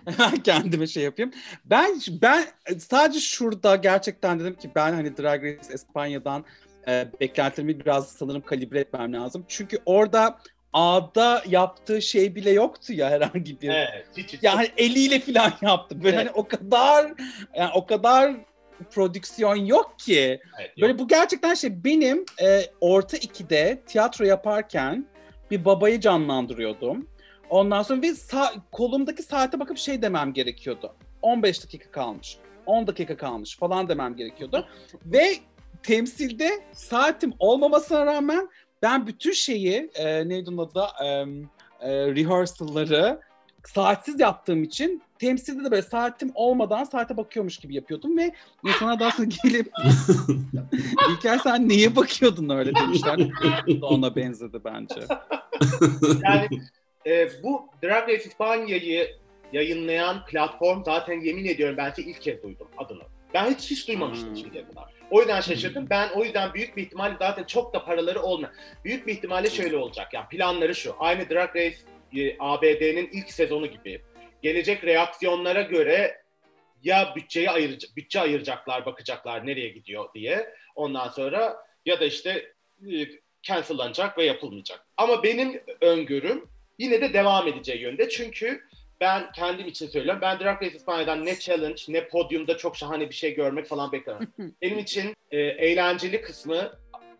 Hemen 0.06 0.38
kendime 0.38 0.88
şey 0.88 1.04
yapayım. 1.04 1.32
Ben 1.66 2.00
ben 2.22 2.46
sadece 2.80 3.20
şurada 3.20 3.76
gerçekten 3.76 4.40
dedim 4.40 4.56
ki 4.56 4.72
ben 4.76 4.94
hani 4.94 5.18
Drag 5.18 5.44
Race 5.44 5.74
İspanya'dan 5.74 6.46
e, 6.88 7.08
beklentilerimi 7.22 7.80
biraz 7.80 8.10
sanırım 8.10 8.42
kalibre 8.42 8.80
etmem 8.80 9.14
lazım. 9.14 9.46
Çünkü 9.48 9.78
orada 9.86 10.38
A'da 10.74 11.44
yaptığı 11.48 12.02
şey 12.02 12.36
bile 12.36 12.52
yoktu 12.52 12.94
ya 12.94 13.10
herhangi 13.10 13.62
bir. 13.62 13.70
Evet. 13.70 14.06
Hiç, 14.18 14.34
hiç. 14.34 14.44
Yani 14.44 14.68
eliyle 14.78 15.20
falan 15.20 15.54
yaptı. 15.62 16.04
Böyle 16.04 16.16
Evet. 16.16 16.28
hani 16.28 16.32
o 16.36 16.48
kadar 16.48 17.12
yani 17.56 17.72
o 17.76 17.86
kadar 17.86 18.36
bir 18.80 18.86
prodüksiyon 18.86 19.56
yok 19.56 20.00
ki. 20.00 20.40
Evet, 20.60 20.70
yok. 20.78 20.82
Böyle 20.82 21.00
bu 21.00 21.08
gerçekten 21.08 21.54
şey 21.54 21.84
benim 21.84 22.26
e, 22.44 22.62
orta 22.82 23.18
ikide 23.18 23.82
tiyatro 23.88 24.26
yaparken 24.26 25.06
bir 25.52 25.66
babayı 25.66 26.00
canlandırıyordum. 26.00 27.08
Ondan 27.50 27.84
sonra 27.84 28.02
ve 28.02 28.08
sa- 28.08 28.62
kolumdaki 28.72 29.24
saate 29.24 29.60
bakıp 29.60 29.78
şey 29.78 30.02
demem 30.02 30.34
gerekiyordu. 30.34 30.94
15 31.22 31.64
dakika 31.64 31.92
kalmış, 31.92 32.38
10 32.66 32.88
dakika 32.88 33.18
kalmış 33.18 33.58
falan 33.58 33.90
demem 33.90 34.16
gerekiyordu. 34.16 34.68
ve 35.06 35.34
temsilde 35.84 36.52
saatim 36.74 37.34
olmamasına 37.40 38.06
rağmen 38.06 38.50
ben 38.82 39.08
bütün 39.08 39.32
şeyi 39.32 39.90
e, 39.96 40.30
neydi 40.30 40.50
onun 40.50 40.58
adı 40.58 40.84
e, 41.04 41.06
e, 41.08 42.08
rehearsal'ları 42.08 43.20
saatsiz 43.66 44.20
yaptığım 44.20 44.64
için 44.64 45.02
temsilde 45.20 45.64
de 45.64 45.72
böyle 45.72 45.82
saatim 45.82 46.32
olmadan 46.34 46.84
saate 46.84 47.18
bakıyormuş 47.18 47.58
gibi 47.58 47.76
yapıyordum 47.76 48.18
ve 48.18 48.32
insanlar 48.66 49.00
daha 49.00 49.12
sonra 49.12 49.28
gelip 49.44 49.72
İlker 51.12 51.38
sen 51.38 51.70
neye 51.70 51.96
bakıyordun 51.96 52.50
öyle 52.50 52.76
demişler. 52.76 53.20
Ona 53.82 54.16
benzedi 54.16 54.60
bence. 54.66 55.02
Yani 56.24 56.48
e, 57.06 57.44
bu 57.44 57.68
Drag 57.84 58.10
Race 58.10 58.24
İspanya'yı 58.24 59.08
yayınlayan 59.54 60.26
platform 60.26 60.84
zaten 60.86 61.22
yemin 61.22 61.46
ediyorum 61.46 61.78
ben 61.78 61.92
size 61.92 62.10
ilk 62.10 62.22
kez 62.22 62.44
duydum 62.44 62.68
adını. 62.78 63.04
Ben 63.34 63.54
hiç 63.54 63.72
hiç 63.72 63.88
duymamıştım 63.88 64.30
Hmm. 64.30 64.38
şimdiye 64.38 64.68
kadar. 64.68 65.01
O 65.12 65.20
yüzden 65.20 65.42
şaşırdım. 65.42 65.88
Ben 65.90 66.10
o 66.10 66.24
yüzden 66.24 66.54
büyük 66.54 66.78
bir 66.78 66.84
ihtimalle 66.84 67.16
zaten 67.20 67.44
çok 67.44 67.74
da 67.74 67.86
paraları 67.86 68.22
olmayan. 68.22 68.54
Büyük 68.86 69.08
bir 69.08 69.14
ihtimalle 69.14 69.50
şöyle 69.50 69.78
olacak. 69.78 70.14
Yani 70.14 70.28
planları 70.28 70.76
şu. 70.76 70.96
Aynı 71.00 71.30
Drag 71.30 71.56
Race 71.56 71.78
e, 72.18 72.36
ABD'nin 72.40 73.10
ilk 73.14 73.32
sezonu 73.32 73.68
gibi. 73.68 74.02
Gelecek 74.42 74.84
reaksiyonlara 74.84 75.62
göre 75.62 76.22
ya 76.84 77.14
bütçeyi 77.16 77.50
ayıracak, 77.50 77.96
bütçe 77.96 78.20
ayıracaklar, 78.20 78.86
bakacaklar 78.86 79.48
nereye 79.48 79.70
gidiyor 79.70 80.14
diye. 80.14 80.54
Ondan 80.76 81.08
sonra 81.08 81.58
ya 81.86 82.00
da 82.00 82.06
işte 82.06 82.54
e, 82.92 83.08
cancellanacak 83.42 84.18
ve 84.18 84.26
yapılmayacak. 84.26 84.86
Ama 84.98 85.24
benim 85.24 85.62
öngörüm 85.82 86.50
yine 86.80 87.02
de 87.02 87.14
devam 87.14 87.48
edeceği 87.48 87.82
yönde. 87.82 88.10
Çünkü 88.10 88.62
ben 89.02 89.32
kendim 89.32 89.68
için 89.68 89.88
söylüyorum. 89.88 90.22
Ben 90.22 90.40
Drag 90.40 90.62
Race 90.62 90.76
İspanya'dan 90.76 91.26
ne 91.26 91.40
challenge 91.40 91.82
ne 91.88 92.08
podyumda 92.08 92.58
çok 92.58 92.78
şahane 92.78 93.10
bir 93.10 93.16
şey 93.16 93.36
görmek 93.36 93.66
falan 93.66 93.92
beklemem. 93.92 94.28
Benim 94.62 94.80
için 94.80 95.16
e, 95.32 95.38
eğlenceli 95.40 96.22
kısmı 96.22 96.72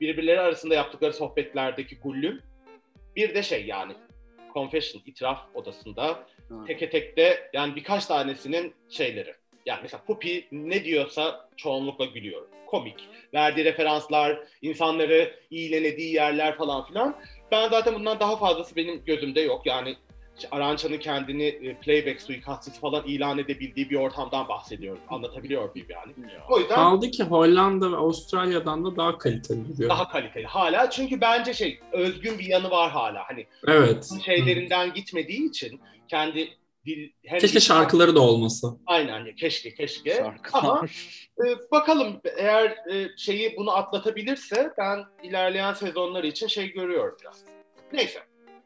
birbirleri 0.02 0.40
arasında 0.40 0.76
yaptıkları 0.76 1.14
sohbetlerdeki 1.14 2.00
gullüm. 2.00 2.42
Bir 3.16 3.36
de 3.36 3.44
şey 3.44 3.66
yani 3.66 3.94
confession, 4.54 5.02
itiraf 5.06 5.40
odasında 5.54 6.24
teke 6.68 6.90
tekte 6.90 7.50
yani 7.54 7.76
birkaç 7.76 8.06
tanesinin 8.06 8.74
şeyleri. 8.90 9.34
Yani 9.66 9.80
mesela 9.84 10.04
Pupi 10.04 10.48
ne 10.52 10.84
diyorsa 10.84 11.50
çoğunlukla 11.58 12.06
gülüyorum. 12.06 12.48
Komik. 12.68 13.10
Verdiği 13.34 13.66
referanslar, 13.66 14.40
insanları 14.62 15.36
iyilenediği 15.52 16.14
yerler 16.14 16.58
falan 16.58 16.86
filan. 16.86 17.18
Ben 17.52 17.70
zaten 17.70 17.96
bundan 17.96 18.20
daha 18.20 18.38
fazlası 18.38 18.76
benim 18.76 19.06
gözümde 19.06 19.42
yok. 19.42 19.66
Yani 19.66 19.96
Arança'nın 20.52 20.98
kendini 20.98 21.44
e, 21.44 21.76
playback 21.76 22.22
suikastçısı 22.22 22.82
falan 22.82 23.04
ilan 23.08 23.38
edebildiği 23.38 23.90
bir 23.90 23.96
ortamdan 23.96 24.48
bahsediyorum. 24.48 25.02
Anlatabiliyor 25.10 25.70
muyum 25.76 25.88
yani? 25.90 26.14
O 26.50 26.60
yüzden 26.60 26.76
Kaldı 26.76 27.12
ki 27.12 27.24
Hollanda 27.24 27.92
ve 27.92 27.96
Avustralya'dan 27.96 28.86
da 28.86 28.96
daha 28.96 29.18
kaliteli 29.18 29.70
duruyor. 29.70 29.90
daha 29.90 30.10
kaliteli 30.10 30.46
hala. 30.46 30.90
Çünkü 30.90 31.22
bence 31.22 31.54
şey 31.54 31.80
özgün 31.92 32.40
bir 32.40 32.46
yanı 32.46 32.70
var 32.70 32.92
hala. 32.92 33.24
Hani 33.30 33.46
Evet. 33.68 34.10
şeylerinden 34.26 34.94
gitmediği 34.94 35.50
için 35.50 35.82
kendi 36.08 36.50
dil 36.86 37.10
hem 37.26 37.40
Keşke 37.40 37.60
şarkıları 37.60 38.16
da 38.16 38.20
olmasa. 38.20 38.68
Aynen 38.86 39.12
hani 39.12 39.36
keşke 39.36 39.74
keşke. 39.74 40.16
Şarkılar. 40.16 40.64
Ama 40.64 40.86
e, 41.46 41.72
bakalım 41.72 42.22
eğer 42.38 42.66
e, 42.66 43.18
şeyi 43.18 43.58
bunu 43.58 43.72
atlatabilirse 43.72 44.72
ben 44.78 45.04
ilerleyen 45.24 45.74
sezonlar 45.74 46.24
için 46.24 46.48
şey 46.48 46.72
görüyorum 46.74 47.18
biraz. 47.22 47.44
Neyse. 47.94 48.20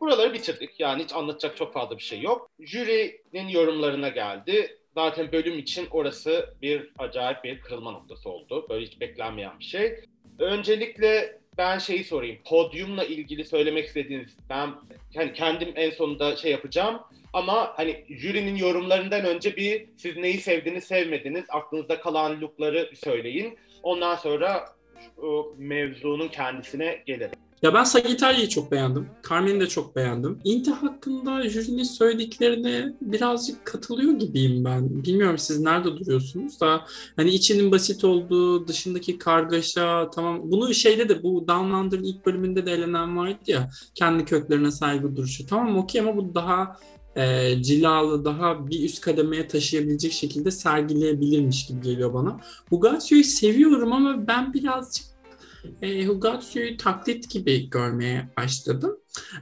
Buraları 0.05 0.33
bitirdik. 0.33 0.79
Yani 0.79 1.03
hiç 1.03 1.13
anlatacak 1.13 1.57
çok 1.57 1.73
fazla 1.73 1.97
bir 1.97 2.03
şey 2.03 2.21
yok. 2.21 2.51
Jürinin 2.59 3.47
yorumlarına 3.47 4.09
geldi. 4.09 4.77
Zaten 4.95 5.31
bölüm 5.31 5.59
için 5.59 5.87
orası 5.91 6.55
bir 6.61 6.91
acayip 6.97 7.43
bir 7.43 7.61
kırılma 7.61 7.91
noktası 7.91 8.29
oldu. 8.29 8.65
Böyle 8.69 8.85
hiç 8.85 9.01
beklenmeyen 9.01 9.59
bir 9.59 9.63
şey. 9.63 9.99
Öncelikle 10.39 11.39
ben 11.57 11.77
şeyi 11.77 12.03
sorayım. 12.03 12.37
Podyumla 12.45 13.03
ilgili 13.05 13.45
söylemek 13.45 13.87
istediğiniz 13.87 14.37
ben 14.49 14.69
hani 15.15 15.33
kendim 15.33 15.73
en 15.75 15.89
sonunda 15.89 16.35
şey 16.35 16.51
yapacağım 16.51 17.01
ama 17.33 17.73
hani 17.75 18.05
jürinin 18.09 18.55
yorumlarından 18.55 19.25
önce 19.25 19.55
bir 19.55 19.85
siz 19.97 20.17
neyi 20.17 20.37
sevdiniz 20.37 20.83
sevmediniz 20.83 21.45
aklınızda 21.49 21.99
kalan 21.99 22.41
lookları 22.41 22.91
söyleyin. 22.95 23.57
Ondan 23.83 24.15
sonra 24.15 24.75
o 25.17 25.53
mevzunun 25.57 26.27
kendisine 26.27 27.03
gelelim. 27.05 27.44
Ya 27.61 27.73
ben 27.73 27.83
Sagittarius'u 27.83 28.49
çok 28.49 28.71
beğendim. 28.71 29.07
Carmen'i 29.29 29.59
de 29.59 29.67
çok 29.67 29.95
beğendim. 29.95 30.39
Inti 30.43 30.71
hakkında 30.71 31.49
jürinin 31.49 31.83
söylediklerine 31.83 32.93
birazcık 33.01 33.65
katılıyor 33.65 34.13
gibiyim 34.13 34.65
ben. 34.65 35.03
Bilmiyorum 35.03 35.37
siz 35.37 35.59
nerede 35.59 35.97
duruyorsunuz 35.97 36.61
da 36.61 36.81
hani 37.15 37.29
içinin 37.29 37.71
basit 37.71 38.03
olduğu, 38.03 38.67
dışındaki 38.67 39.17
kargaşa 39.17 40.09
tamam. 40.09 40.41
Bunu 40.43 40.73
şeyde 40.73 41.09
de 41.09 41.23
bu 41.23 41.47
Down 41.47 41.71
Under'ın 41.71 42.03
ilk 42.03 42.25
bölümünde 42.25 42.65
de 42.65 42.71
elenen 42.71 43.17
vardı 43.17 43.39
ya. 43.47 43.69
Kendi 43.95 44.25
köklerine 44.25 44.71
saygı 44.71 45.15
duruşu. 45.15 45.45
Tamam 45.45 45.77
okey 45.77 46.01
ama 46.01 46.17
bu 46.17 46.35
daha 46.35 46.77
e, 47.15 47.55
cilalı, 47.63 48.25
daha 48.25 48.67
bir 48.67 48.83
üst 48.85 49.01
kademeye 49.01 49.47
taşıyabilecek 49.47 50.11
şekilde 50.11 50.51
sergileyebilirmiş 50.51 51.65
gibi 51.67 51.81
geliyor 51.81 52.13
bana. 52.13 52.39
Hugatio'yu 52.69 53.23
seviyorum 53.23 53.93
ama 53.93 54.27
ben 54.27 54.53
birazcık 54.53 55.14
e, 55.81 56.05
Hugatsu'yu 56.05 56.77
taklit 56.77 57.29
gibi 57.29 57.69
görmeye 57.69 58.29
başladım. 58.37 58.97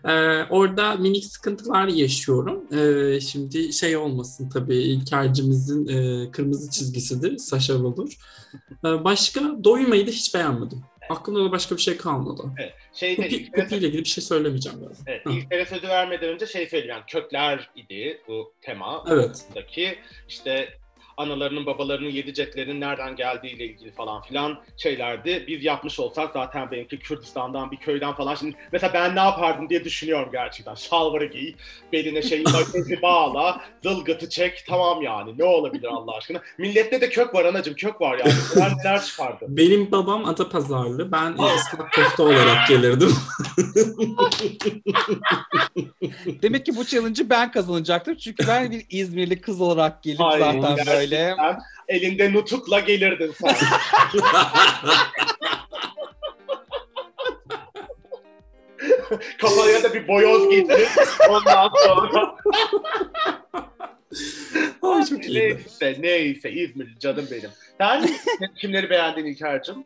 E, 0.05 0.11
orada 0.49 0.95
minik 0.95 1.25
sıkıntılar 1.25 1.87
yaşıyorum. 1.87 2.63
E, 2.73 3.19
şimdi 3.21 3.73
şey 3.73 3.97
olmasın 3.97 4.49
tabii 4.49 4.77
İlker'cimizin 4.77 5.87
e, 5.87 6.31
kırmızı 6.31 6.71
çizgisidir. 6.71 7.37
Sasha 7.37 7.73
Velour. 7.73 8.17
E, 8.85 9.03
başka 9.03 9.41
Doymayı 9.63 10.07
da 10.07 10.11
hiç 10.11 10.35
beğenmedim. 10.35 10.83
Aklımda 11.09 11.45
da 11.45 11.51
başka 11.51 11.77
bir 11.77 11.81
şey 11.81 11.97
kalmadı. 11.97 12.41
Evet. 12.59 12.73
Şeyde 12.93 13.21
Pupi, 13.21 13.35
ilk 13.35 13.53
kere, 13.53 13.63
Pupi 13.63 13.75
ile 13.75 13.87
ilgili 13.87 14.03
bir 14.03 14.09
şey 14.09 14.23
söylemeyeceğim 14.23 14.79
ben. 14.81 14.95
evet, 15.07 15.25
Hı. 15.25 15.29
ilk 15.31 15.51
kere 15.51 15.65
sözü 15.65 15.87
vermeden 15.87 16.29
önce 16.29 16.45
şey 16.47 16.67
söyleyeyim. 16.67 16.89
Yani 16.95 17.03
kökler 17.07 17.69
idi 17.75 18.21
bu 18.27 18.53
tema. 18.61 19.03
Evet. 19.09 19.45
daki 19.55 19.95
işte 20.29 20.69
analarının 21.17 21.65
babalarının 21.65 22.09
yedi 22.09 22.33
jetlerinin 22.35 22.81
nereden 22.81 23.15
geldiğiyle 23.15 23.65
ilgili 23.65 23.91
falan 23.91 24.21
filan 24.21 24.59
şeylerdi. 24.77 25.45
Biz 25.47 25.63
yapmış 25.63 25.99
olsak 25.99 26.33
zaten 26.33 26.71
benimki 26.71 26.99
Kürdistan'dan 26.99 27.71
bir 27.71 27.77
köyden 27.77 28.13
falan. 28.13 28.35
Şimdi 28.35 28.55
mesela 28.71 28.93
ben 28.93 29.15
ne 29.15 29.19
yapardım 29.19 29.69
diye 29.69 29.83
düşünüyorum 29.83 30.29
gerçekten. 30.31 30.75
Şalvarı 30.75 31.25
giy, 31.25 31.53
beline 31.93 32.21
şeyi 32.21 32.43
magezi 32.43 33.01
bağla, 33.01 33.61
zılgıtı 33.83 34.29
çek 34.29 34.63
tamam 34.67 35.01
yani. 35.01 35.37
Ne 35.37 35.43
olabilir 35.43 35.87
Allah 35.87 36.17
aşkına? 36.17 36.41
Millette 36.57 37.01
de 37.01 37.09
kök 37.09 37.35
var 37.35 37.45
anacım 37.45 37.75
kök 37.75 38.01
var 38.01 38.17
yani. 38.17 38.33
Neler 38.55 38.77
neler 38.77 39.01
çıkardı. 39.03 39.45
Benim 39.47 39.91
babam 39.91 40.25
Adapazarlı. 40.25 41.11
Ben 41.11 41.31
ıslak 41.31 41.91
köfte 41.91 42.23
olarak 42.23 42.67
gelirdim. 42.67 43.15
Demek 46.41 46.65
ki 46.65 46.75
bu 46.75 46.85
challenge'ı 46.85 47.29
ben 47.29 47.51
kazanacaktım. 47.51 48.15
Çünkü 48.15 48.47
ben 48.47 48.71
bir 48.71 48.85
İzmirli 48.89 49.41
kız 49.41 49.61
olarak 49.61 50.03
gelip 50.03 50.19
Hayır, 50.19 50.39
zaten 50.39 50.75
gerçekten 50.75 51.02
böyle 51.11 51.35
Elinde 51.87 52.33
nutukla 52.33 52.79
gelirdin 52.79 53.33
sen. 53.41 53.55
Kafaya 59.41 59.83
da 59.83 59.93
bir 59.93 60.07
boyoz 60.07 60.49
giydirin. 60.49 60.87
Ondan 61.29 61.69
sonra 61.85 62.35
Ay 64.81 65.05
çok. 65.05 65.19
Neyse 65.19 65.97
neyse 65.99 66.51
İzmir 66.51 66.95
canım 66.99 67.27
benim. 67.31 67.49
Sen 67.77 68.09
kimleri 68.57 68.89
beğendin 68.89 69.25
İlker'cim? 69.25 69.85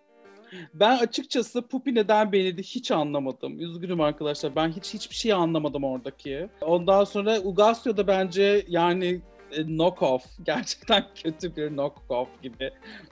Ben 0.74 0.98
açıkçası 0.98 1.68
Pupi 1.68 1.96
neden 1.96 2.32
beğenildi 2.32 2.64
hiç 2.64 2.92
anlamadım. 2.92 3.60
Üzgünüm 3.60 4.02
arkadaşlar. 4.02 4.56
Ben 4.56 4.70
hiç 4.70 4.94
hiçbir 4.94 5.16
şey 5.16 5.34
anlamadım 5.34 5.84
oradaki. 5.84 6.48
Ondan 6.62 7.04
sonra 7.04 7.40
Ugasio 7.40 7.98
da 7.98 8.08
bence 8.08 8.66
yani 8.68 9.22
e, 9.52 9.64
knock 9.64 10.02
off. 10.02 10.26
Gerçekten 10.46 11.06
kötü 11.24 11.56
bir 11.56 11.68
knock 11.68 12.12
off 12.12 12.30
gibi 12.44 12.72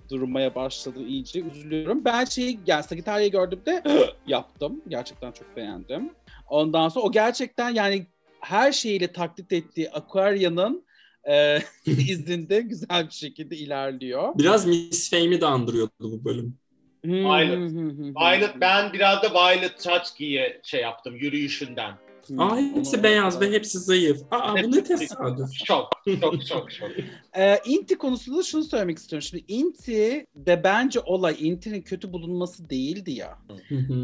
durmaya 0.09 0.55
başladı 0.55 0.99
iyice. 1.07 1.39
Üzülüyorum. 1.39 2.05
Ben 2.05 2.25
şeyi 2.25 2.59
yani 2.67 2.83
Sagittarius'u 2.83 3.31
gördüğümde 3.31 3.83
yaptım. 4.27 4.81
Gerçekten 4.87 5.31
çok 5.31 5.55
beğendim. 5.57 6.09
Ondan 6.47 6.89
sonra 6.89 7.05
o 7.05 7.11
gerçekten 7.11 7.69
yani 7.69 8.07
her 8.39 8.71
şeyiyle 8.71 9.11
taklit 9.11 9.53
ettiği 9.53 9.91
Aquaria'nın 9.91 10.85
e, 11.29 11.59
izinde 11.85 12.61
güzel 12.61 13.07
bir 13.07 13.13
şekilde 13.13 13.55
ilerliyor. 13.55 14.37
Biraz 14.37 14.65
Miss 14.65 15.09
Fame'i 15.09 15.41
de 15.41 15.45
andırıyordu 15.45 15.91
bu 15.99 16.25
bölüm. 16.25 16.57
Violet. 17.05 17.71
Violet 18.15 18.61
ben 18.61 18.93
biraz 18.93 19.23
da 19.23 19.33
Violet 19.33 19.79
Chachki'ye 19.79 20.61
şey 20.63 20.81
yaptım 20.81 21.15
yürüyüşünden. 21.15 22.04
Aa 22.37 22.57
hepsi 22.57 23.03
beyaz 23.03 23.41
ve 23.41 23.51
hepsi 23.51 23.79
zayıf. 23.79 24.21
Aa 24.31 24.55
bu 24.63 24.71
ne 24.71 24.83
tesadüf. 24.83 25.49
Şok, 25.65 25.87
şok, 26.21 26.43
şok, 26.43 26.71
şok. 26.71 26.89
Ee, 27.37 27.59
Inti 27.65 27.97
konusunda 27.97 28.39
da 28.39 28.43
şunu 28.43 28.63
söylemek 28.63 28.97
istiyorum. 28.97 29.27
Şimdi 29.31 29.43
Inti 29.47 30.25
de 30.35 30.63
bence 30.63 30.99
olay 30.99 31.35
Inti'nin 31.39 31.81
kötü 31.81 32.13
bulunması 32.13 32.69
değildi 32.69 33.11
ya. 33.11 33.37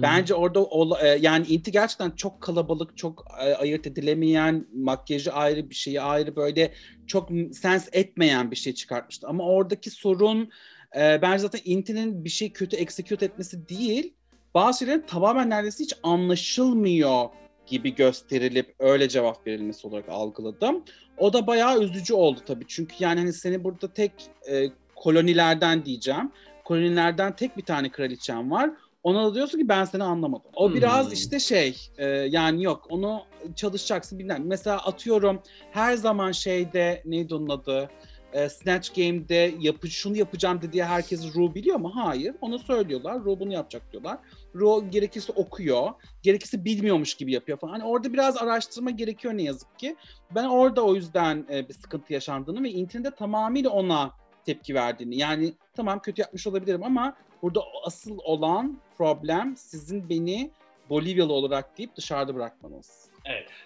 Bence 0.01 0.33
orada 0.33 0.63
ola- 0.63 1.07
e, 1.07 1.17
yani 1.21 1.47
Inti 1.47 1.71
gerçekten 1.71 2.11
çok 2.11 2.41
kalabalık, 2.41 2.97
çok 2.97 3.25
e, 3.41 3.53
ayırt 3.55 3.87
edilemeyen, 3.87 4.67
makyajı 4.73 5.33
ayrı 5.33 5.69
bir 5.69 5.75
şeyi 5.75 6.01
ayrı 6.01 6.35
böyle 6.35 6.73
çok 7.07 7.29
sens 7.53 7.87
etmeyen 7.91 8.51
bir 8.51 8.55
şey 8.55 8.73
çıkartmıştı. 8.73 9.27
Ama 9.27 9.43
oradaki 9.43 9.89
sorun 9.89 10.49
e, 10.97 11.19
bence 11.21 11.37
zaten 11.41 11.61
Inti'nin 11.65 12.25
bir 12.25 12.29
şey 12.29 12.51
kötü 12.53 12.75
execute 12.75 13.25
etmesi 13.25 13.69
değil. 13.69 14.13
Bazı 14.53 14.79
şeylerin 14.79 15.03
tamamen 15.07 15.49
neredeyse 15.49 15.83
hiç 15.83 15.93
anlaşılmıyor 16.03 17.25
gibi 17.71 17.95
gösterilip 17.95 18.75
öyle 18.79 19.09
cevap 19.09 19.47
verilmesi 19.47 19.87
olarak 19.87 20.09
algıladım. 20.09 20.83
O 21.17 21.33
da 21.33 21.47
bayağı 21.47 21.81
üzücü 21.83 22.13
oldu 22.13 22.39
tabii. 22.47 22.65
Çünkü 22.67 22.95
yani 22.99 23.19
hani 23.19 23.33
seni 23.33 23.63
burada 23.63 23.93
tek 23.93 24.11
e, 24.51 24.65
kolonilerden 24.95 25.85
diyeceğim. 25.85 26.31
Kolonilerden 26.65 27.35
tek 27.35 27.57
bir 27.57 27.65
tane 27.65 27.89
kraliçen 27.91 28.51
var. 28.51 28.69
Ona 29.03 29.25
da 29.25 29.35
diyorsun 29.35 29.59
ki 29.59 29.69
ben 29.69 29.85
seni 29.85 30.03
anlamadım. 30.03 30.51
O 30.55 30.67
Hmm. 30.67 30.75
biraz 30.75 31.13
işte 31.13 31.39
şey 31.39 31.77
e, 31.97 32.05
yani 32.07 32.63
yok 32.63 32.85
onu 32.89 33.23
çalışacaksın 33.55 34.19
bilmem. 34.19 34.43
Mesela 34.45 34.77
atıyorum 34.77 35.41
her 35.71 35.93
zaman 35.95 36.31
şeyde 36.31 37.01
neydi 37.05 37.35
onun 37.35 37.49
adı? 37.49 37.89
E, 38.33 38.49
Snatch 38.49 38.95
Game'de 38.95 39.55
yapı, 39.59 39.87
şunu 39.87 40.17
yapacağım 40.17 40.61
dediği 40.61 40.83
herkes 40.83 41.35
Ru 41.35 41.55
biliyor 41.55 41.77
mu? 41.77 41.91
Hayır. 41.95 42.35
Onu 42.41 42.59
söylüyorlar. 42.59 43.23
Ru 43.23 43.39
bunu 43.39 43.53
yapacak 43.53 43.91
diyorlar. 43.91 44.17
Ru 44.55 44.89
gerekirse 44.89 45.33
okuyor. 45.33 45.89
Gerekirse 46.23 46.65
bilmiyormuş 46.65 47.13
gibi 47.13 47.31
yapıyor 47.31 47.57
falan. 47.57 47.71
Hani 47.71 47.83
orada 47.83 48.13
biraz 48.13 48.37
araştırma 48.37 48.89
gerekiyor 48.89 49.33
ne 49.37 49.43
yazık 49.43 49.79
ki. 49.79 49.95
Ben 50.35 50.43
orada 50.43 50.85
o 50.85 50.95
yüzden 50.95 51.45
e, 51.51 51.69
bir 51.69 51.73
sıkıntı 51.73 52.13
yaşandığını 52.13 52.63
ve 52.63 52.69
internette 52.69 53.15
tamamıyla 53.15 53.69
ona 53.69 54.11
tepki 54.45 54.75
verdiğini. 54.75 55.17
Yani 55.17 55.53
tamam 55.75 55.99
kötü 55.99 56.21
yapmış 56.21 56.47
olabilirim 56.47 56.83
ama 56.83 57.17
burada 57.41 57.61
asıl 57.83 58.17
olan 58.23 58.79
problem 58.97 59.55
sizin 59.57 60.09
beni 60.09 60.51
Bolivyalı 60.89 61.33
olarak 61.33 61.77
deyip 61.77 61.95
dışarıda 61.95 62.35
bırakmanız. 62.35 63.09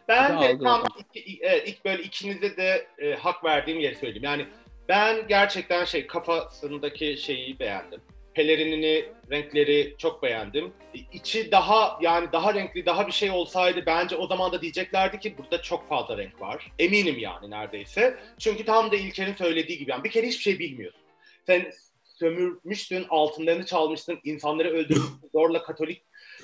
Ben 0.08 0.42
Bir 0.42 0.60
de 0.60 0.64
tam 0.64 0.84
iki, 1.00 1.40
evet, 1.42 1.68
ilk 1.68 1.86
böyle 1.86 2.04
ikinize 2.04 2.58
de 2.58 2.88
e, 2.98 3.16
hak 3.16 3.44
verdiğim 3.44 3.80
yeri 3.80 3.96
söyleyeyim. 3.96 4.24
Yani 4.24 4.48
ben 4.90 5.28
gerçekten 5.28 5.86
şey 5.86 6.08
kafasındaki 6.08 7.18
şeyi 7.18 7.60
beğendim. 7.60 8.02
Pelerinini, 8.36 9.06
renkleri 9.32 9.96
çok 9.98 10.24
beğendim. 10.24 10.74
İ- 10.94 11.06
İçi 11.18 11.52
daha 11.52 12.00
yani 12.02 12.28
daha 12.32 12.54
renkli, 12.54 12.86
daha 12.86 13.08
bir 13.08 13.12
şey 13.12 13.32
olsaydı 13.32 13.84
bence 13.86 14.16
o 14.16 14.28
zaman 14.28 14.52
da 14.52 14.62
diyeceklerdi 14.62 15.20
ki 15.20 15.38
burada 15.38 15.62
çok 15.62 15.90
fazla 15.90 16.18
renk 16.18 16.42
var. 16.42 16.72
Eminim 16.80 17.20
yani 17.20 17.50
neredeyse. 17.50 18.18
Çünkü 18.40 18.66
tam 18.66 18.92
da 18.92 18.96
İlker'in 18.96 19.34
söylediği 19.36 19.78
gibi 19.78 19.92
yani 19.92 20.04
bir 20.04 20.12
kere 20.12 20.28
hiçbir 20.28 20.44
şey 20.44 20.60
bilmiyorsun. 20.60 21.02
Sen 21.48 21.72
sömürmüşsün, 22.04 23.06
altınlarını 23.10 23.66
çalmışsın, 23.66 24.20
insanları 24.24 24.70
öldürmüşsün, 24.70 25.30
zorla 25.34 25.64
Katolik 25.64 26.02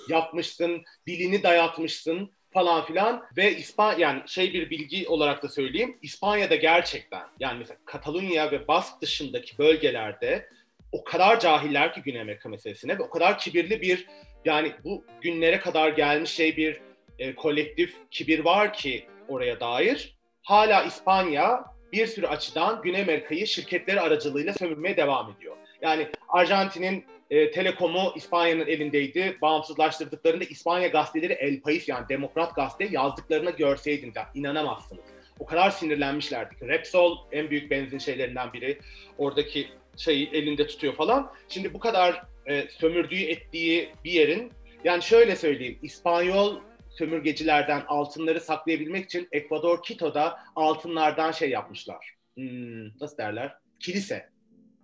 yapmışsın, 0.10 0.84
dilini 1.08 1.44
dayatmışsın 1.44 2.32
falan 2.54 2.86
filan 2.86 3.24
ve 3.38 3.58
İspanya 3.58 4.00
yani 4.00 4.22
şey 4.26 4.54
bir 4.54 4.70
bilgi 4.70 5.08
olarak 5.08 5.44
da 5.44 5.50
söyleyeyim 5.50 5.98
İspanya'da 6.02 6.56
gerçekten 6.56 7.24
yani 7.40 7.60
mesela 7.60 7.78
Katalunya 7.86 8.52
ve 8.52 8.68
Bask 8.68 9.02
dışındaki 9.02 9.58
bölgelerde 9.58 10.50
o 10.92 11.04
kadar 11.04 11.40
cahiller 11.40 11.94
ki 11.94 12.02
Güney 12.02 12.22
Amerika 12.22 12.50
meselesine 12.50 13.00
ve 13.00 13.04
o 13.04 13.10
kadar 13.10 13.40
kibirli 13.40 13.82
bir 13.82 14.08
yani 14.46 14.72
bu 14.84 15.06
günlere 15.22 15.60
kadar 15.60 15.90
gelmiş 15.90 16.32
şey 16.32 16.58
bir 16.58 16.82
e, 17.20 17.36
kolektif 17.36 17.96
kibir 18.12 18.40
var 18.40 18.74
ki 18.74 19.06
oraya 19.28 19.60
dair 19.60 20.18
hala 20.44 20.84
İspanya 20.84 21.64
bir 21.92 22.08
sürü 22.08 22.28
açıdan 22.28 22.82
Güney 22.82 23.02
Amerika'yı 23.02 23.48
şirketleri 23.48 24.02
aracılığıyla 24.02 24.54
sömürmeye 24.54 24.98
devam 24.98 25.32
ediyor. 25.32 25.56
Yani 25.82 26.08
Arjantin'in 26.30 27.06
e, 27.30 27.52
Telekom'u 27.52 28.14
İspanya'nın 28.16 28.68
elindeydi. 28.68 29.38
Bağımsızlaştırdıklarında 29.42 30.44
İspanya 30.44 30.88
gazeteleri 30.88 31.34
El 31.34 31.62
País 31.62 31.92
yani 31.92 32.10
Demokrat 32.10 32.56
Gazete 32.56 32.88
yazdıklarını 32.92 33.52
görseydiniz 33.52 34.16
yani 34.16 34.28
inanamazsınız. 34.34 35.06
O 35.40 35.46
kadar 35.46 35.70
sinirlenmişlerdi 35.70 36.60
ki 36.60 36.68
Repsol 36.68 37.18
en 37.32 37.50
büyük 37.50 37.72
benzin 37.72 37.98
şeylerinden 37.98 38.54
biri. 38.54 38.80
Oradaki 39.18 39.68
şeyi 40.02 40.30
elinde 40.30 40.68
tutuyor 40.68 40.96
falan. 40.96 41.32
Şimdi 41.50 41.74
bu 41.74 41.80
kadar 41.80 42.24
e, 42.46 42.68
sömürdüğü 42.70 43.22
ettiği 43.22 43.90
bir 44.04 44.12
yerin 44.12 44.52
yani 44.84 45.04
şöyle 45.04 45.36
söyleyeyim 45.36 45.80
İspanyol 45.82 46.60
sömürgecilerden 46.90 47.84
altınları 47.88 48.42
saklayabilmek 48.42 49.06
için 49.06 49.28
Ekvador 49.32 49.82
Quito'da 49.82 50.40
altınlardan 50.56 51.32
şey 51.32 51.50
yapmışlar. 51.50 52.16
Hmm, 52.36 53.00
nasıl 53.02 53.18
derler? 53.18 53.54
Kilise. 53.80 54.30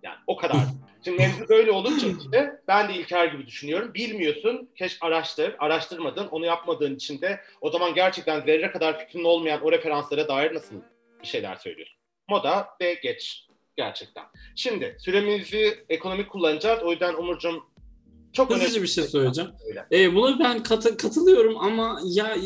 Yani 0.02 0.16
o 0.26 0.36
kadar. 0.36 0.56
Şimdi 1.04 1.18
mevzu 1.18 1.48
böyle 1.48 1.70
olunca 1.70 2.08
işte 2.08 2.60
ben 2.68 2.88
de 2.88 2.94
İlker 2.94 3.26
gibi 3.26 3.46
düşünüyorum. 3.46 3.94
Bilmiyorsun, 3.94 4.70
keş 4.76 4.98
araştır, 5.00 5.54
araştırmadın, 5.58 6.26
onu 6.26 6.46
yapmadığın 6.46 6.94
için 6.94 7.20
de 7.20 7.40
o 7.60 7.70
zaman 7.70 7.94
gerçekten 7.94 8.40
zerre 8.40 8.70
kadar 8.70 8.98
fikrin 8.98 9.24
olmayan 9.24 9.60
o 9.64 9.72
referanslara 9.72 10.28
dair 10.28 10.54
nasıl 10.54 10.76
bir 11.22 11.26
şeyler 11.26 11.56
söylüyorsun? 11.56 11.98
Moda 12.28 12.68
ve 12.80 12.94
geç 12.94 13.47
gerçekten. 13.78 14.24
Şimdi 14.56 14.96
süremizi 14.98 15.84
ekonomik 15.88 16.30
kullanacağız. 16.30 16.82
O 16.82 16.90
yüzden 16.90 17.14
Umurcuğum 17.14 17.66
çok 18.32 18.50
Hızlıca 18.50 18.66
önemli 18.70 18.82
bir 18.82 18.88
şey 18.88 19.04
söyleyeceğim. 19.04 19.50
Söyle. 19.66 19.86
E, 19.92 20.14
buna 20.14 20.38
ben 20.38 20.62
katı- 20.62 20.96
katılıyorum 20.96 21.56
ama 21.58 22.00
ya 22.04 22.36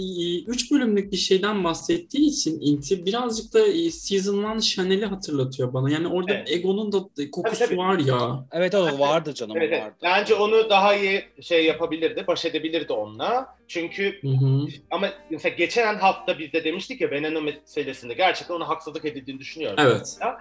3 0.47 0.71
bölümlük 0.73 1.13
bir 1.13 1.17
şeyden 1.17 1.65
bahsettiği 1.65 2.29
için 2.29 2.61
Inti 2.61 3.07
birazcık 3.07 3.55
da 3.55 3.67
e, 3.67 3.91
Season 3.91 4.57
1 4.57 4.61
Chanel'i 4.61 5.07
hatırlatıyor 5.07 5.73
bana. 5.73 5.91
Yani 5.91 6.09
orada 6.09 6.35
Evet. 6.35 6.51
Ego'nun 6.51 6.93
da 6.93 6.99
kokusu 7.31 7.59
Tabii, 7.59 7.69
tabii. 7.69 7.79
var 7.79 7.99
ya. 7.99 8.47
Evet 8.53 8.75
o 8.75 8.99
vardı 8.99 9.35
canım 9.35 9.57
Evet, 9.57 9.69
evet. 9.73 9.83
vardı. 9.83 9.95
Bence 10.03 10.35
onu 10.35 10.71
daha 10.71 10.95
iyi 10.97 11.25
şey 11.41 11.65
yapabilirdi, 11.65 12.25
baş 12.27 12.45
edebilirdi 12.45 12.93
onunla. 12.93 13.47
Çünkü 13.69 14.19
Hı 14.23 14.29
hı. 14.29 14.67
ama 14.91 15.09
mesela 15.31 15.55
geçen 15.55 15.95
hafta 15.95 16.39
biz 16.39 16.53
de 16.53 16.65
demiştik 16.65 17.01
ya 17.01 17.11
Veneno 17.11 17.41
meselesinde 17.43 18.15
gerçekten 18.15 18.55
ona 18.55 18.69
haksızlık 18.69 19.05
edildiğini 19.05 19.41
düşünüyorum. 19.41 19.77
Evet. 19.81 20.17
Falan. 20.21 20.39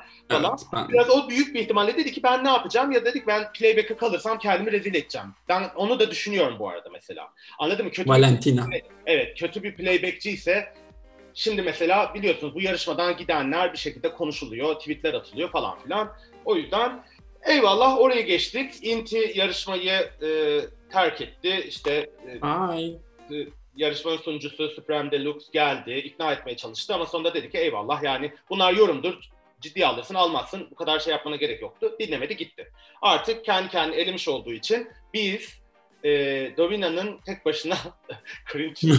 Evet, 0.52 0.60
ben- 0.74 0.90
Biraz 0.90 1.10
o 1.10 1.30
büyük 1.30 1.56
bir 1.56 1.60
ihtimalle 1.60 1.98
dedi 1.98 2.12
ki 2.12 2.24
ben 2.24 2.44
ne 2.44 2.50
yapacağım 2.50 2.92
ya 2.92 3.06
dedik 3.06 3.28
ben 3.28 3.52
playback'e 3.52 3.98
kalırsam 3.98 4.40
kendimi 4.40 4.72
rezil 4.72 4.96
edeceğim. 4.96 5.28
Ben 5.50 5.72
onu 5.76 6.00
da 6.00 6.12
düşünüyorum 6.12 6.60
bu 6.60 6.70
arada 6.70 6.90
mesela. 6.90 7.30
Anladın 7.60 7.86
mı? 7.86 7.92
Kötü 7.92 8.10
Valentina. 8.10 8.68
evet 9.06 9.40
kötü 9.40 9.64
bir 9.64 9.76
playbackçi 9.76 10.32
ise 10.32 10.74
şimdi 11.34 11.62
mesela 11.62 12.14
biliyorsunuz 12.14 12.56
bu 12.56 12.62
yarışmadan 12.62 13.18
gidenler 13.18 13.74
bir 13.74 13.78
şekilde 13.78 14.14
konuşuluyor, 14.14 14.76
tweetler 14.76 15.14
atılıyor 15.14 15.52
falan 15.52 15.80
filan. 15.80 16.12
O 16.46 16.56
yüzden 16.56 17.04
eyvallah 17.44 17.98
oraya 17.98 18.22
geçtik. 18.22 18.74
Inti 18.82 19.32
yarışmayı 19.36 20.10
e, 20.22 20.60
terk 20.92 21.22
etti. 21.22 21.66
İşte 21.68 22.10
e, 22.28 22.42
Ay. 22.42 22.94
yarışmanın 23.76 24.18
sunucusu 24.18 24.70
Supreme 24.70 25.12
Deluxe 25.12 25.48
geldi, 25.54 25.94
ikna 25.94 26.34
etmeye 26.34 26.58
çalıştı 26.58 26.96
ama 26.96 27.06
sonunda 27.06 27.34
dedi 27.34 27.52
ki 27.52 27.58
eyvallah 27.58 28.04
yani 28.04 28.34
bunlar 28.50 28.74
yorumdur, 28.74 29.14
ciddiye 29.62 29.88
alırsın 29.88 30.16
almazsın 30.16 30.68
bu 30.72 30.76
kadar 30.76 31.00
şey 31.00 31.12
yapmana 31.12 31.36
gerek 31.36 31.62
yoktu. 31.62 31.96
Dinlemedi 32.00 32.38
gitti. 32.38 32.72
Artık 33.02 33.46
kendi 33.46 33.70
kendini 33.70 33.96
elemiş 33.96 34.28
olduğu 34.28 34.54
için 34.54 34.88
biz 35.14 35.62
e, 36.04 36.10
Dovina'nın 36.58 37.20
tek 37.26 37.46
başına 37.46 37.78
cringe 38.52 38.74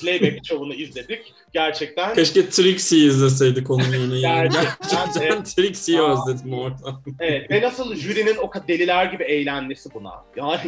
playback 0.00 0.46
şovunu 0.46 0.74
izledik. 0.74 1.34
Gerçekten 1.52 2.14
Keşke 2.14 2.50
Trixie'yi 2.50 3.08
izleseydik 3.08 3.70
onun 3.70 3.84
yerine. 3.84 4.20
Gerçekten, 4.20 4.88
Gerçekten. 4.90 5.44
Trixie'yi 5.44 6.00
Aa. 6.02 6.12
özledim 6.12 6.54
orada. 6.54 7.00
evet 7.20 7.50
ve 7.50 7.62
nasıl 7.62 7.94
jürinin 7.94 8.36
o 8.36 8.50
kadar 8.50 8.68
deliler 8.68 9.04
gibi 9.04 9.24
eğlenmesi 9.24 9.94
buna. 9.94 10.24
Yani 10.36 10.60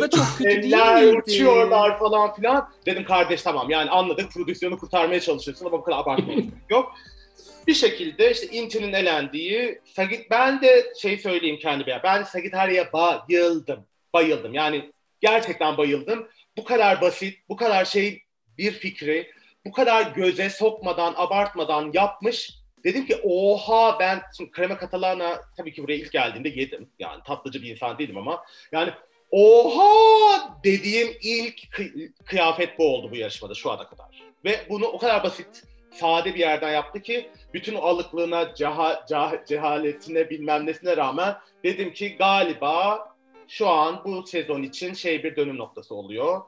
da 0.00 0.10
çok 0.10 0.26
kötü 0.38 0.62
değil 0.62 0.72
Eller 0.72 1.14
uçuyorlar 1.14 1.98
falan 1.98 2.34
filan. 2.34 2.68
Dedim 2.86 3.04
kardeş 3.04 3.42
tamam 3.42 3.70
yani 3.70 3.90
anladık 3.90 4.32
prodüksiyonu 4.32 4.78
kurtarmaya 4.78 5.20
çalışıyorsun 5.20 5.66
ama 5.66 5.78
bu 5.78 5.84
kadar 5.84 5.98
abartmaya 5.98 6.34
gerek 6.34 6.50
yok. 6.70 6.92
Bir 7.66 7.74
şekilde 7.74 8.30
işte 8.30 8.46
Inti'nin 8.46 8.92
elendiği 8.92 9.80
Sagit 9.84 10.30
ben 10.30 10.62
de 10.62 10.92
şey 11.00 11.18
söyleyeyim 11.18 11.58
kendime 11.62 12.00
ben 12.04 12.22
Sagittarius'a 12.22 12.92
bayıldım. 12.92 13.86
Bayıldım. 14.12 14.54
Yani 14.54 14.92
gerçekten 15.20 15.76
bayıldım. 15.76 16.28
Bu 16.56 16.64
kadar 16.64 17.00
basit, 17.00 17.38
bu 17.48 17.56
kadar 17.56 17.84
şey 17.84 18.22
bir 18.58 18.72
fikri 18.72 19.30
bu 19.64 19.72
kadar 19.72 20.02
göze 20.02 20.50
sokmadan, 20.50 21.14
abartmadan 21.16 21.90
yapmış. 21.94 22.50
Dedim 22.84 23.06
ki 23.06 23.16
oha 23.24 23.98
ben 24.00 24.22
şimdi 24.36 24.50
krema 24.50 24.78
katalana 24.78 25.40
tabii 25.56 25.72
ki 25.72 25.82
buraya 25.82 25.96
ilk 25.96 26.12
geldiğimde 26.12 26.48
yedim. 26.48 26.88
Yani 26.98 27.22
tatlıcı 27.26 27.62
bir 27.62 27.70
insan 27.70 27.98
değilim 27.98 28.18
ama 28.18 28.44
yani 28.72 28.92
oha 29.30 30.60
dediğim 30.64 31.16
ilk 31.22 31.58
kı- 31.58 32.12
kıyafet 32.24 32.78
bu 32.78 32.94
oldu 32.94 33.10
bu 33.10 33.16
yarışmada 33.16 33.54
şu 33.54 33.70
ana 33.70 33.88
kadar. 33.88 34.22
Ve 34.44 34.66
bunu 34.68 34.86
o 34.86 34.98
kadar 34.98 35.24
basit, 35.24 35.64
sade 35.94 36.34
bir 36.34 36.40
yerden 36.40 36.72
yaptı 36.72 37.02
ki 37.02 37.30
bütün 37.54 37.74
alıklığına, 37.74 38.42
ceha- 38.42 39.06
ceha- 39.06 39.46
cehaletine 39.46 40.30
bilmem 40.30 40.66
nesine 40.66 40.96
rağmen 40.96 41.36
dedim 41.64 41.92
ki 41.92 42.16
galiba 42.18 43.08
şu 43.48 43.68
an 43.68 44.02
bu 44.04 44.26
sezon 44.26 44.62
için 44.62 44.94
şey 44.94 45.22
bir 45.24 45.36
dönüm 45.36 45.58
noktası 45.58 45.94
oluyor. 45.94 46.40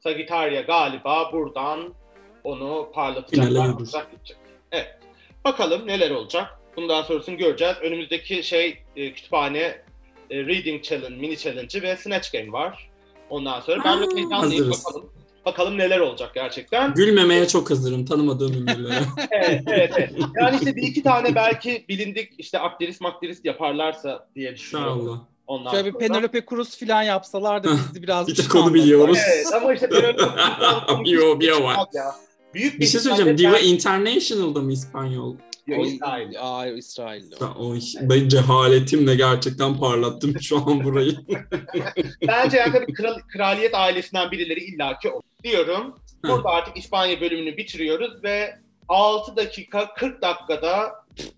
Sagittaria 0.00 0.60
galiba 0.60 1.32
buradan 1.32 1.94
onu 2.44 2.90
parlatacaklar. 2.94 3.68
Olacak, 3.68 4.10
gidecek. 4.12 4.36
Evet. 4.72 4.98
Bakalım 5.44 5.86
neler 5.86 6.10
olacak. 6.10 6.60
Bundan 6.76 7.02
sonrasını 7.02 7.34
göreceğiz. 7.34 7.76
Önümüzdeki 7.82 8.42
şey 8.42 8.78
e, 8.96 9.12
kütüphane 9.12 9.58
e, 10.30 10.46
Reading 10.46 10.82
Challenge, 10.82 11.16
Mini 11.16 11.36
Challenge'ı 11.38 11.82
ve 11.82 11.96
Snatch 11.96 12.32
Game 12.32 12.52
var. 12.52 12.90
Ondan 13.30 13.60
sonra 13.60 13.84
ben 13.84 14.00
de 14.02 14.16
heyecanlıyım. 14.16 14.70
Bakalım, 14.70 15.12
bakalım 15.46 15.78
neler 15.78 16.00
olacak 16.00 16.30
gerçekten. 16.34 16.94
Gülmemeye 16.94 17.48
çok 17.48 17.70
hazırım 17.70 18.04
tanımadığım 18.04 18.52
ünlülere. 18.52 19.00
evet, 19.30 19.62
evet, 19.66 19.92
evet. 19.96 20.12
Yani 20.40 20.56
işte 20.56 20.76
bir 20.76 20.82
iki 20.82 21.02
tane 21.02 21.34
belki 21.34 21.84
bilindik 21.88 22.32
işte 22.38 22.58
aktrist 22.58 23.00
maktrist 23.00 23.44
yaparlarsa 23.44 24.28
diye 24.34 24.54
düşünüyorum. 24.54 25.00
İnşallah. 25.00 25.20
Ondan 25.46 25.70
Şöyle 25.70 25.86
bir 25.86 25.92
sonra. 25.92 26.06
Penelope 26.06 26.44
Cruz 26.50 26.78
falan 26.78 27.02
yapsalar 27.02 27.64
da 27.64 27.68
biz 27.72 27.94
de 27.94 28.02
biraz 28.02 28.28
Bir 28.28 28.34
şey 28.34 28.44
tek 28.44 28.54
onu 28.54 28.74
biliyoruz. 28.74 29.18
Evet 29.34 29.46
ama 29.54 29.74
işte 29.74 29.88
Penelope 29.88 30.24
Yo, 31.10 31.40
bir 31.40 31.50
o 31.50 31.64
var. 31.64 31.78
Ya. 31.94 32.14
Büyük 32.54 32.80
Bir 32.80 32.86
şey 32.86 33.00
söyleyeceğim. 33.00 33.38
Diva 33.38 33.52
ben- 33.52 33.64
International'da 33.64 34.60
mı 34.60 34.72
İspanyol? 34.72 35.36
Yo, 35.66 35.76
O- 35.80 35.86
İsrail. 35.86 36.34
Aa, 36.40 36.66
İsrail'de. 36.66 37.34
Ben, 37.40 37.46
o, 37.46 37.74
ben 38.00 38.28
cehaletimle 38.28 39.14
gerçekten 39.14 39.78
parlattım 39.78 40.34
şu 40.42 40.56
an 40.56 40.84
burayı. 40.84 41.16
Bence 42.28 42.56
yani 42.56 42.72
tabii 42.72 42.92
kral, 42.92 43.18
kraliyet 43.32 43.74
ailesinden 43.74 44.30
birileri 44.30 44.60
illaki 44.60 45.10
olur. 45.10 45.22
Diyorum. 45.44 45.98
Burada 46.24 46.48
artık 46.48 46.76
İspanya 46.76 47.20
bölümünü 47.20 47.56
bitiriyoruz 47.56 48.24
ve 48.24 48.54
6 48.88 49.36
dakika 49.36 49.94
40 49.94 50.22
dakikada 50.22 50.92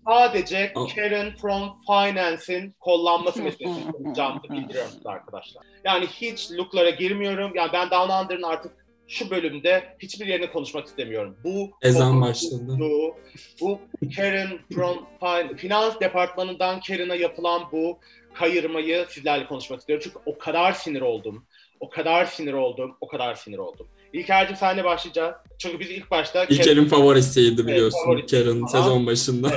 sadece. 0.07 0.71
Karen 0.95 1.35
from 1.35 1.81
Finance'in 1.87 2.75
kollanması 2.79 3.43
meselesini 3.43 3.91
konuşacağımızı 3.91 4.49
bildiriyorum 4.49 4.91
size 4.91 5.09
arkadaşlar. 5.09 5.63
Yani 5.85 6.07
hiç 6.07 6.51
looklara 6.51 6.89
girmiyorum. 6.89 7.51
Yani 7.55 7.69
ben 7.73 7.89
Down 7.91 8.11
Under'ın 8.23 8.43
artık 8.43 8.71
şu 9.07 9.29
bölümde 9.29 9.95
hiçbir 9.99 10.25
yerini 10.27 10.51
konuşmak 10.51 10.85
istemiyorum. 10.87 11.37
Bu 11.43 11.71
Ezan 11.81 12.21
başladı. 12.21 12.75
Bu, 12.79 13.15
bu 13.61 13.79
Karen 14.15 14.49
from 14.73 15.07
Fin- 15.21 15.55
Finans 15.57 15.99
departmanından 15.99 16.79
Karen'a 16.79 17.15
yapılan 17.15 17.61
bu 17.71 17.99
kayırmayı 18.33 19.05
sizlerle 19.09 19.47
konuşmak 19.47 19.79
istiyorum. 19.79 20.03
Çünkü 20.03 20.19
o 20.25 20.37
kadar 20.37 20.71
sinir 20.71 21.01
oldum. 21.01 21.45
O 21.79 21.89
kadar 21.89 22.25
sinir 22.25 22.53
oldum. 22.53 22.97
O 23.01 23.07
kadar 23.07 23.35
sinir 23.35 23.57
oldum. 23.57 23.87
İlker'cim 24.13 24.55
senle 24.55 24.83
başlayacağız. 24.83 25.35
Çünkü 25.59 25.79
biz 25.79 25.89
ilk 25.89 26.11
başta 26.11 26.43
Karen- 26.45 26.53
İlker'in 26.55 26.85
favorisiydi 26.85 27.67
biliyorsun. 27.67 27.99
favorisi. 28.05 28.43
Karen 28.43 28.61
Aha. 28.61 28.67
sezon 28.67 29.05
başında. 29.07 29.51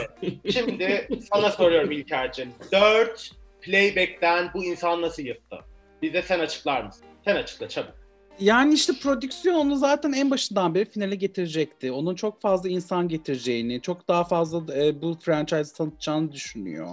Şimdi 0.53 1.09
sana 1.33 1.51
soruyorum 1.51 1.91
İlker'cim. 1.91 2.49
4 2.73 3.31
playback'ten 3.63 4.51
bu 4.55 4.65
insan 4.65 5.03
nasıl 5.03 5.23
yırttı? 5.23 5.57
Bize 6.03 6.23
sen 6.23 6.39
açıklar 6.41 6.83
mısın? 6.85 7.05
Sen 7.25 7.37
açıkla 7.37 7.69
çabuk. 7.69 7.95
Yani 8.41 8.75
işte 8.75 8.93
prodüksiyon 9.03 9.55
onu 9.55 9.77
zaten 9.77 10.13
en 10.13 10.31
başından 10.31 10.75
beri 10.75 10.85
finale 10.85 11.15
getirecekti. 11.15 11.93
Onun 11.93 12.15
çok 12.15 12.41
fazla 12.41 12.69
insan 12.69 13.09
getireceğini, 13.09 13.81
çok 13.83 14.09
daha 14.09 14.25
fazla 14.25 14.77
e, 14.85 15.03
bu 15.03 15.19
franchise 15.21 15.75
tanıtacağını 15.77 16.33
düşünüyor. 16.33 16.89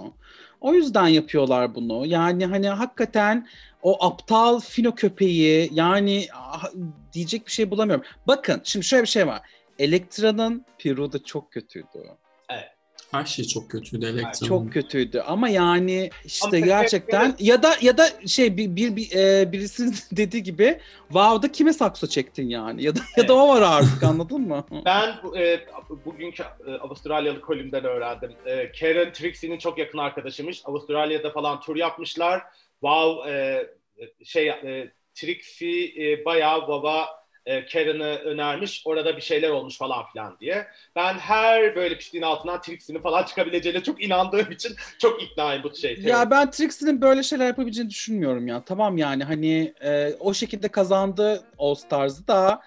O 0.60 0.74
yüzden 0.74 1.08
yapıyorlar 1.08 1.74
bunu. 1.74 2.06
Yani 2.06 2.46
hani 2.46 2.68
hakikaten 2.68 3.46
o 3.82 4.06
aptal 4.06 4.60
fino 4.60 4.94
köpeği 4.94 5.70
yani 5.72 6.26
ah, 6.34 6.70
diyecek 7.12 7.46
bir 7.46 7.52
şey 7.52 7.70
bulamıyorum. 7.70 8.04
Bakın 8.26 8.60
şimdi 8.64 8.86
şöyle 8.86 9.02
bir 9.02 9.08
şey 9.08 9.26
var. 9.26 9.40
Elektra'nın 9.78 10.64
Peru 10.78 11.12
da 11.12 11.24
çok 11.24 11.52
kötüydü. 11.52 11.98
Her 13.10 13.24
şey 13.24 13.44
çok 13.44 13.70
kötüydü 13.70 14.06
Elektra'nın. 14.06 14.48
Çok 14.48 14.72
kötüydü 14.72 15.20
ama 15.20 15.48
yani 15.48 16.10
işte 16.24 16.56
Ama 16.56 16.66
gerçekten 16.66 17.36
ya 17.38 17.62
da 17.62 17.74
ya 17.80 17.98
da 17.98 18.06
şey 18.26 18.56
bir, 18.56 18.76
bir, 18.76 18.96
bir 18.96 19.12
e, 19.16 19.52
birisinin 19.52 19.94
dediği 20.12 20.42
gibi 20.42 20.78
Wow'da 21.08 21.52
kime 21.52 21.72
sakso 21.72 22.06
çektin 22.06 22.48
yani 22.48 22.82
ya 22.82 22.96
da 22.96 23.00
ya 23.16 23.28
da 23.28 23.34
o 23.34 23.48
var 23.48 23.62
artık 23.62 24.02
anladın 24.02 24.40
mı? 24.40 24.64
Ben 24.84 25.14
e, 25.36 25.60
bugünkü 26.04 26.42
e, 26.66 26.72
Avustralyalı 26.72 27.40
kolümden 27.40 27.84
öğrendim. 27.84 28.32
E, 28.46 28.72
Karen 28.72 29.12
Trixie'nin 29.12 29.58
çok 29.58 29.78
yakın 29.78 29.98
arkadaşıymış. 29.98 30.62
Avustralya'da 30.64 31.30
falan 31.30 31.60
tur 31.60 31.76
yapmışlar. 31.76 32.42
Wow 32.80 33.32
e, 33.32 33.66
şey 34.24 34.48
e, 34.48 34.92
Trixie 35.14 36.12
e, 36.12 36.24
bayağı 36.24 36.68
baba 36.68 37.06
e, 37.48 37.66
Karen'ı 37.66 38.04
önermiş. 38.04 38.82
Orada 38.84 39.16
bir 39.16 39.22
şeyler 39.22 39.50
olmuş 39.50 39.78
falan 39.78 40.06
filan 40.12 40.36
diye. 40.40 40.66
Ben 40.96 41.14
her 41.14 41.76
böyle 41.76 41.98
pisliğin 41.98 42.24
altından 42.24 42.60
Trixie'nin 42.60 43.02
falan 43.02 43.22
çıkabileceğine 43.26 43.82
çok 43.82 44.02
inandığım 44.02 44.50
için 44.50 44.76
çok 44.98 45.22
iknayım 45.22 45.62
bu 45.62 45.76
şey. 45.76 45.98
Ya 46.02 46.30
ben 46.30 46.50
Trixie'nin 46.50 47.00
böyle 47.00 47.22
şeyler 47.22 47.46
yapabileceğini 47.46 47.90
düşünmüyorum 47.90 48.48
ya. 48.48 48.64
Tamam 48.64 48.98
yani 48.98 49.24
hani 49.24 49.74
e, 49.80 50.14
o 50.20 50.34
şekilde 50.34 50.68
kazandı 50.68 51.42
All 51.58 51.74
Stars'ı 51.74 52.28
da 52.28 52.60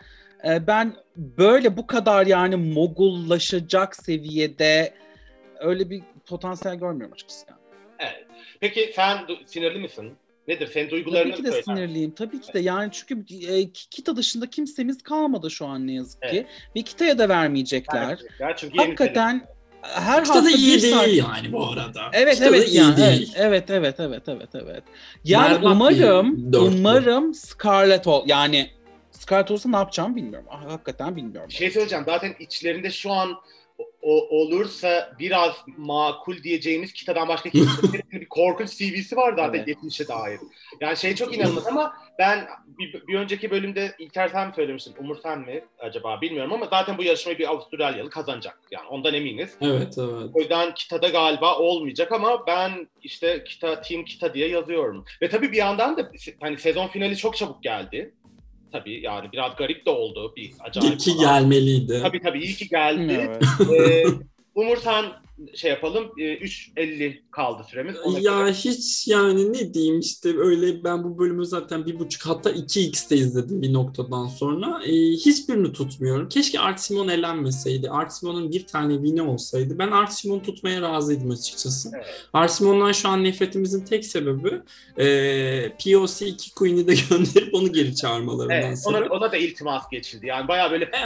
e, 0.48 0.68
ben 0.68 0.94
böyle 1.16 1.78
bu 1.78 1.88
kadar 1.88 2.26
yani 2.26 2.56
mogullaşacak 2.56 3.96
seviyede 3.96 4.94
öyle 5.60 5.90
bir 5.90 6.02
potansiyel 6.26 6.76
görmüyorum 6.76 7.14
açıkçası. 7.14 7.46
Yani. 7.50 7.60
Evet. 8.00 8.26
Peki 8.60 8.92
sen 8.96 9.18
sinirli 9.46 9.80
misin? 9.80 10.14
Nedir? 10.48 10.68
Senin 10.74 10.90
duygularını 10.90 11.32
Tabii 11.32 11.42
ki 11.42 11.48
de 11.48 11.52
söyle. 11.52 11.64
sinirliyim. 11.64 12.12
Tabii 12.12 12.42
ki 12.42 12.54
de 12.54 12.60
yani 12.60 12.90
çünkü 12.92 13.36
e, 13.48 13.72
Kita 13.72 14.16
dışında 14.16 14.50
kimsemiz 14.50 15.04
kalmadı 15.04 15.52
şu 15.52 15.66
an 15.66 15.88
ne 15.88 15.94
yazık 15.94 16.22
ki. 16.22 16.28
Evet. 16.32 16.46
Ve 16.76 16.82
Kita'ya 16.82 17.18
da 17.18 17.30
vermeyecekler. 17.30 18.08
Gerçekten. 18.40 18.54
Çünkü 18.58 18.78
Hakikaten 18.78 19.46
her 19.82 20.24
Kita 20.24 20.36
da 20.36 20.40
hafta 20.40 20.58
iyi 20.58 20.76
bir 20.78 20.82
değil 20.82 20.94
saat- 20.94 21.08
yani 21.08 21.52
bu 21.52 21.68
arada. 21.72 22.02
Evet 22.14 22.34
Kita 22.36 22.52
da 22.52 22.56
evet 22.56 22.68
iyi 22.70 22.78
yani 22.78 22.98
değil. 22.98 23.34
evet, 23.36 23.70
evet 23.70 24.00
evet 24.00 24.24
evet 24.30 24.50
evet. 24.56 24.84
Yani 25.24 25.56
Berbat 25.56 25.72
umarım 25.76 26.54
umarım 26.54 27.34
Scarlett 27.34 28.08
ol 28.08 28.24
yani 28.28 28.70
Scarlett 29.12 29.52
olursa 29.52 29.70
ne 29.70 29.76
yapacağım 29.76 30.16
bilmiyorum. 30.16 30.48
Ah, 30.52 30.66
Hakikaten 30.72 31.16
bilmiyorum. 31.16 31.52
Şey 31.52 31.72
söyleyeceğim. 31.72 32.06
Zaten 32.08 32.36
içlerinde 32.40 32.90
şu 32.92 33.12
an 33.12 33.30
o, 34.02 34.38
olursa 34.40 35.16
biraz 35.20 35.56
makul 35.78 36.44
diyeceğimiz 36.44 36.94
kitadan 36.94 37.28
başka 37.28 37.50
hiçbir 37.50 38.12
bir 38.12 38.26
korkunç 38.26 38.78
CV'si 38.78 39.16
var 39.16 39.34
zaten 39.36 39.58
Evet. 39.58 39.66
geçmişe 39.68 40.08
dair. 40.08 40.40
Yani 40.82 40.98
şey 40.98 41.16
çok 41.16 41.36
inanılmaz 41.38 41.68
ama 41.68 41.94
ben 42.20 42.48
bir, 42.80 43.08
bir 43.08 43.16
önceki 43.16 43.52
bölümde 43.52 43.96
İlker 44.00 44.28
sen 44.28 44.48
mi 44.48 44.54
söylemiştin? 44.56 44.96
Umur 45.00 45.18
sen 45.24 45.40
mi 45.40 45.64
acaba 45.80 46.22
bilmiyorum 46.22 46.54
ama 46.54 46.66
zaten 46.66 46.98
bu 46.98 47.04
yarışmayı 47.04 47.38
bir 47.38 47.50
Avustralyalı 47.50 48.10
kazanacak. 48.10 48.60
Yani 48.72 48.88
ondan 48.88 49.14
eminiz. 49.14 49.56
Evet 49.62 49.98
evet. 49.98 50.30
O 50.34 50.40
yüzden 50.40 50.74
Kita'da 50.74 51.08
galiba 51.08 51.58
olmayacak 51.60 52.12
ama 52.12 52.48
ben 52.48 52.88
işte 53.04 53.44
Kita, 53.44 53.82
Team 53.82 54.06
Kita 54.06 54.34
diye 54.34 54.48
yazıyorum. 54.48 55.06
Ve 55.22 55.30
tabii 55.30 55.52
bir 55.52 55.58
yandan 55.58 55.98
da 55.98 56.12
hani 56.42 56.58
sezon 56.58 56.88
finali 56.88 57.18
çok 57.18 57.38
çabuk 57.38 57.64
geldi. 57.64 58.14
Tabii 58.72 59.02
yani 59.04 59.30
biraz 59.34 59.56
garip 59.56 59.86
de 59.86 59.90
oldu. 59.90 60.34
Bir 60.36 60.52
acayip. 60.60 60.94
İyi 60.94 60.98
ki 60.98 61.14
falan. 61.16 61.42
gelmeliydi. 61.42 62.00
Tabii 62.02 62.22
tabii 62.22 62.40
iyi 62.40 62.56
ki 62.56 62.68
geldi. 62.68 63.30
Evet. 63.30 63.44
ee, 63.80 64.04
Umur 64.56 64.78
sen 64.78 65.06
şey 65.56 65.72
yapalım. 65.72 66.12
Ee, 66.18 66.22
3.50 66.24 67.22
kaldı 67.32 67.64
süremiz. 67.70 67.96
Ona 68.04 68.20
Ya 68.20 68.40
göre. 68.40 68.54
hiç 68.54 69.08
yani 69.08 69.54
ne 69.54 69.74
diyeyim 69.74 70.00
işte 70.00 70.38
öyle 70.38 70.84
ben 70.84 71.04
bu 71.04 71.18
bölümü 71.20 71.46
zaten 71.46 71.86
bir 71.86 72.00
buçuk 72.00 72.26
hatta 72.26 72.52
2x'te 72.52 73.16
izledim 73.16 73.62
bir 73.62 73.74
noktadan 73.74 74.28
sonra. 74.28 74.82
Ee, 74.86 74.92
hiçbirini 75.12 75.74
tutmuyorum. 75.74 76.30
Keşke 76.30 76.60
Artimon 76.60 77.08
elenmeseydi. 77.08 77.90
Artimon'un 77.90 78.52
bir 78.52 78.68
tane 78.68 78.94
win'i 78.94 79.22
olsaydı. 79.22 79.80
Ben 79.80 79.92
Artimon'u 79.92 80.42
tutmaya 80.42 80.82
razıydım 80.82 81.32
açıkçası. 81.32 81.92
Evet. 81.96 82.06
Artimon'dan 82.34 82.92
şu 82.92 83.10
an 83.10 83.24
nefretimizin 83.24 83.86
tek 83.86 84.06
sebebi 84.06 84.62
e, 84.98 85.70
POC 85.84 86.26
2 86.28 86.54
Queen'i 86.56 86.88
de 86.88 86.94
gönderip 87.10 87.54
onu 87.54 87.74
geri 87.74 87.96
çağırmalarından 87.96 88.56
Evet, 88.56 88.66
ona, 88.66 88.76
sonra. 88.98 89.10
ona 89.10 89.32
da 89.32 89.38
iltimas 89.38 89.90
geçildi. 89.92 90.26
Yani 90.28 90.48
bayağı 90.48 90.72
böyle 90.72 90.86
E, 90.86 91.02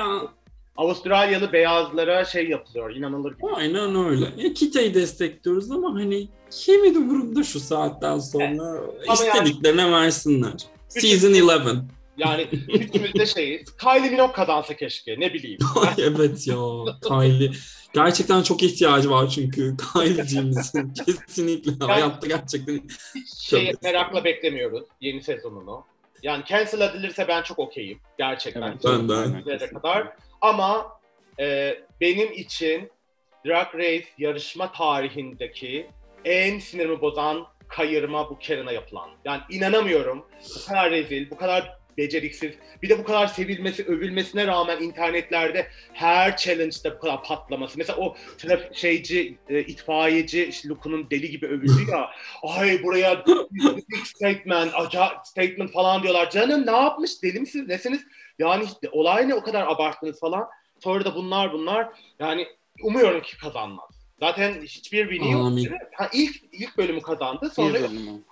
Avustralyalı 0.77 1.53
beyazlara 1.53 2.25
şey 2.25 2.49
yapılıyor. 2.49 2.95
inanılır 2.95 3.31
gibi. 3.31 3.47
aynen 3.55 4.05
öyle. 4.05 4.25
E, 4.37 4.53
Kita'yı 4.53 4.93
destekliyoruz 4.93 5.71
ama 5.71 5.93
hani 5.93 6.27
kimin 6.51 6.95
umurunda 6.95 7.43
şu 7.43 7.59
saatten 7.59 8.19
sonra 8.19 8.81
istediklerine 9.13 9.91
versinler. 9.91 10.53
Üç- 10.95 11.01
Season 11.01 11.33
11. 11.33 11.81
Yani 12.17 12.47
üçümüz 12.69 13.13
de 13.13 13.25
şeyiz. 13.25 13.77
Kylie 13.81 14.09
Minogue 14.09 14.33
kazansa 14.35 14.75
keşke. 14.75 15.19
Ne 15.19 15.33
bileyim. 15.33 15.59
Ay 15.75 15.93
evet 15.97 16.47
ya 16.47 16.55
Kylie. 17.07 17.51
Gerçekten 17.93 18.43
çok 18.43 18.63
ihtiyacı 18.63 19.09
var 19.09 19.29
çünkü 19.29 19.75
Kylie'cimizin 19.93 20.93
kesinlikle 20.93 21.85
hayatta 21.85 22.27
gerçekten 22.27 22.81
şey 23.47 23.73
merakla 23.83 24.23
beklemiyoruz 24.23 24.83
yeni 25.01 25.23
sezonunu. 25.23 25.83
Yani 26.23 26.43
cancel 26.47 26.81
edilirse 26.81 27.27
ben 27.27 27.43
çok 27.43 27.59
okeyim. 27.59 27.99
Gerçekten. 28.17 28.61
Evet, 28.61 28.83
Ben 28.83 29.09
de. 29.45 29.69
kadar. 29.69 30.07
Ama 30.45 30.99
e, 31.39 31.75
benim 32.01 32.31
için 32.31 32.91
Drag 33.45 33.75
Race 33.75 34.05
yarışma 34.17 34.71
tarihindeki 34.71 35.87
en 36.25 36.59
sinirimi 36.59 37.01
bozan 37.01 37.47
kayırma 37.67 38.29
bu 38.29 38.39
Karen'a 38.47 38.71
yapılan. 38.71 39.09
Yani 39.25 39.41
inanamıyorum. 39.49 40.25
Bu 40.55 40.67
kadar 40.67 40.91
rezil, 40.91 41.29
bu 41.29 41.37
kadar 41.37 41.77
beceriksiz. 41.97 42.51
Bir 42.83 42.89
de 42.89 42.99
bu 42.99 43.03
kadar 43.03 43.27
sevilmesi, 43.27 43.85
övülmesine 43.85 44.47
rağmen 44.47 44.81
internetlerde 44.81 45.67
her 45.93 46.37
challenge'da 46.37 46.95
bu 46.95 46.99
kadar 46.99 47.23
patlaması. 47.23 47.77
Mesela 47.77 47.99
o 47.99 48.15
traf- 48.37 48.75
şeyci, 48.75 49.37
e, 49.49 49.59
itfaiyeci 49.59 50.45
işte 50.45 50.69
Luke'un 50.69 51.09
deli 51.09 51.29
gibi 51.29 51.47
övüldü 51.47 51.91
ya. 51.91 52.09
Ay 52.43 52.83
buraya 52.83 53.23
statement, 54.03 54.71
acayip 54.75 55.17
statement 55.23 55.71
falan 55.71 56.03
diyorlar. 56.03 56.29
Canım 56.29 56.65
ne 56.65 56.71
yapmış? 56.71 57.23
Deli 57.23 57.39
misiniz? 57.39 57.67
Nesiniz? 57.67 58.01
Yani 58.39 58.63
işte 58.63 58.89
olay 58.91 59.29
ne 59.29 59.35
o 59.35 59.43
kadar 59.43 59.67
abarttınız 59.67 60.19
falan. 60.19 60.47
Sonra 60.83 61.05
da 61.05 61.15
bunlar 61.15 61.53
bunlar. 61.53 61.89
Yani 62.19 62.47
umuyorum 62.83 63.21
ki 63.21 63.37
kazanmaz. 63.37 63.89
Zaten 64.19 64.61
hiçbir 64.61 65.11
yok. 65.31 65.53
Mi? 65.53 65.77
Ha, 65.93 66.09
ilk, 66.13 66.35
ilk 66.51 66.77
bölümü 66.77 67.01
kazandı. 67.01 67.39
Bir 67.41 67.49
Sonra 67.49 67.73
bir, 67.73 67.81
bölümü. 67.83 68.23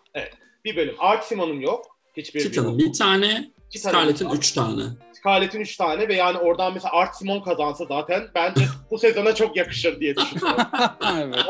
bölüm. 0.75 0.95
Art 0.99 1.25
Simon'un 1.25 1.59
yok. 1.59 1.97
Hiçbir 2.17 2.39
Titan'ın 2.39 2.77
win'i 2.77 2.89
bir 2.89 2.97
tane, 2.97 3.51
İki 3.69 3.83
tane 3.83 3.93
Scarlett'in 3.93 4.29
üç 4.29 4.51
tane. 4.51 4.83
Scarlett'in 5.13 5.59
3 5.59 5.77
tane 5.77 6.07
ve 6.07 6.15
yani 6.15 6.37
oradan 6.37 6.73
mesela 6.73 6.93
Art 6.93 7.15
Simon 7.15 7.39
kazansa 7.39 7.85
zaten 7.85 8.27
bence 8.35 8.61
bu 8.91 8.97
sezona 8.97 9.35
çok 9.35 9.57
yakışır 9.57 9.99
diye 9.99 10.15
düşünüyorum. 10.15 10.65
evet. 11.17 11.45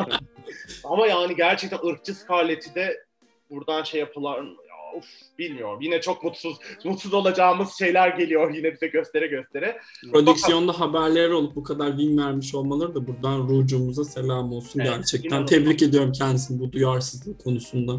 Ama 0.84 1.08
yani 1.08 1.36
gerçekten 1.36 1.90
ırkçı 1.90 2.14
Scarlett'i 2.14 2.76
de 2.76 3.06
buradan 3.50 3.84
şey 3.84 4.00
yapılar 4.00 4.44
ya 4.44 4.73
of 4.94 5.06
bilmiyorum. 5.40 5.82
Yine 5.82 6.02
çok 6.02 6.24
mutsuz 6.24 6.58
mutsuz 6.84 7.14
olacağımız 7.14 7.74
şeyler 7.80 8.08
geliyor 8.10 8.54
yine 8.56 8.74
bize 8.74 8.88
göstere 8.88 9.28
göstere. 9.28 9.80
Prodüksiyonda 10.12 10.80
haberleri 10.80 11.34
olup 11.34 11.56
bu 11.56 11.64
kadar 11.64 11.90
win 11.90 12.18
vermiş 12.18 12.56
olmaları 12.56 12.96
da 12.96 13.08
buradan 13.08 13.48
Rucu'muza 13.48 14.04
selam 14.06 14.52
olsun 14.54 14.80
Evet, 14.80 14.92
gerçekten. 14.96 15.30
inanılmaz. 15.30 15.50
Tebrik 15.50 15.82
ediyorum 15.84 16.12
kendisini 16.12 16.60
bu 16.60 16.72
duyarsızlık 16.72 17.44
konusunda. 17.44 17.94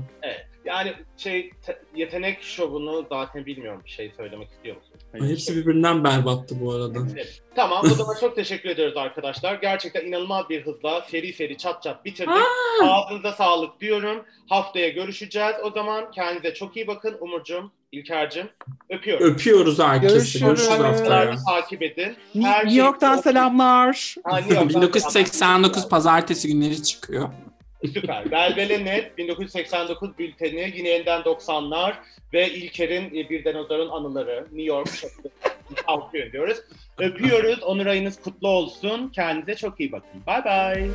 Yani 0.65 0.93
şey 1.17 1.51
te- 1.67 1.83
yetenek 1.95 2.43
şovunu 2.43 3.07
zaten 3.09 3.47
bilmiyorum 3.47 3.81
bir 3.85 3.91
şey 3.91 4.13
söylemek 4.17 4.49
istiyor 4.51 4.77
musun? 4.77 4.93
Ay, 5.15 5.31
hepsi 5.31 5.57
birbirinden 5.57 6.05
berbattı 6.05 6.61
bu 6.61 6.73
arada. 6.73 6.99
Evet. 7.15 7.43
Tamam 7.55 7.85
o 7.85 7.89
zaman 7.89 8.17
çok 8.21 8.37
teşekkür 8.37 8.69
ediyoruz 8.69 8.97
arkadaşlar. 8.97 9.55
Gerçekten 9.55 10.07
inanılmaz 10.07 10.49
bir 10.49 10.67
hızla 10.67 11.01
seri 11.11 11.33
seri 11.33 11.59
çat 11.59 11.83
çat 11.83 12.05
bitirdik. 12.05 12.35
Ağzınıza 12.83 13.33
sağlık 13.33 13.81
diyorum. 13.81 14.25
Haftaya 14.49 14.89
görüşeceğiz. 14.89 15.55
O 15.63 15.71
zaman 15.71 16.11
kendinize 16.11 16.55
çok 16.55 16.77
iyi 16.77 16.87
bakın 16.87 17.17
Umurcuğum, 17.21 17.73
İlker'cim. 17.93 18.49
Öpüyorum. 18.91 19.27
Öpüyoruz 19.27 19.79
herkese. 19.79 20.15
Görüşürüz. 20.15 20.47
Görüşürüz 20.47 20.79
haftaya. 20.79 21.37
Takip 21.49 21.83
edin. 21.83 22.17
Her 22.43 22.59
New 22.59 22.69
şey- 22.71 22.79
York'tan 22.79 23.17
selamlar. 23.17 24.15
Ha, 24.25 24.37
New 24.39 24.55
York'tan 24.55 24.69
1989 24.83 25.89
pazartesi 25.89 26.49
günleri 26.49 26.83
çıkıyor. 26.83 27.29
Süper. 27.93 28.31
Belbele 28.31 28.85
Net 28.85 29.19
1989 29.19 30.19
bülteni 30.19 30.73
yine 30.77 30.89
yeniden 30.89 31.21
90'lar 31.21 31.95
ve 32.33 32.51
İlker'in 32.51 33.19
e, 33.19 33.31
Bir 33.31 33.45
Dinozor'un 33.45 33.89
anıları 33.89 34.45
New 34.45 34.63
York 34.63 34.89
şarkısı 34.89 35.31
tavsiye 35.87 36.25
ediyoruz. 36.25 36.57
Öpüyoruz. 36.99 37.63
Onur 37.63 37.87
ayınız 37.87 38.23
kutlu 38.23 38.49
olsun. 38.49 39.09
Kendinize 39.09 39.55
çok 39.55 39.81
iyi 39.81 39.93
bakın. 39.93 40.23
Bye 40.27 40.45
bye. 40.45 40.91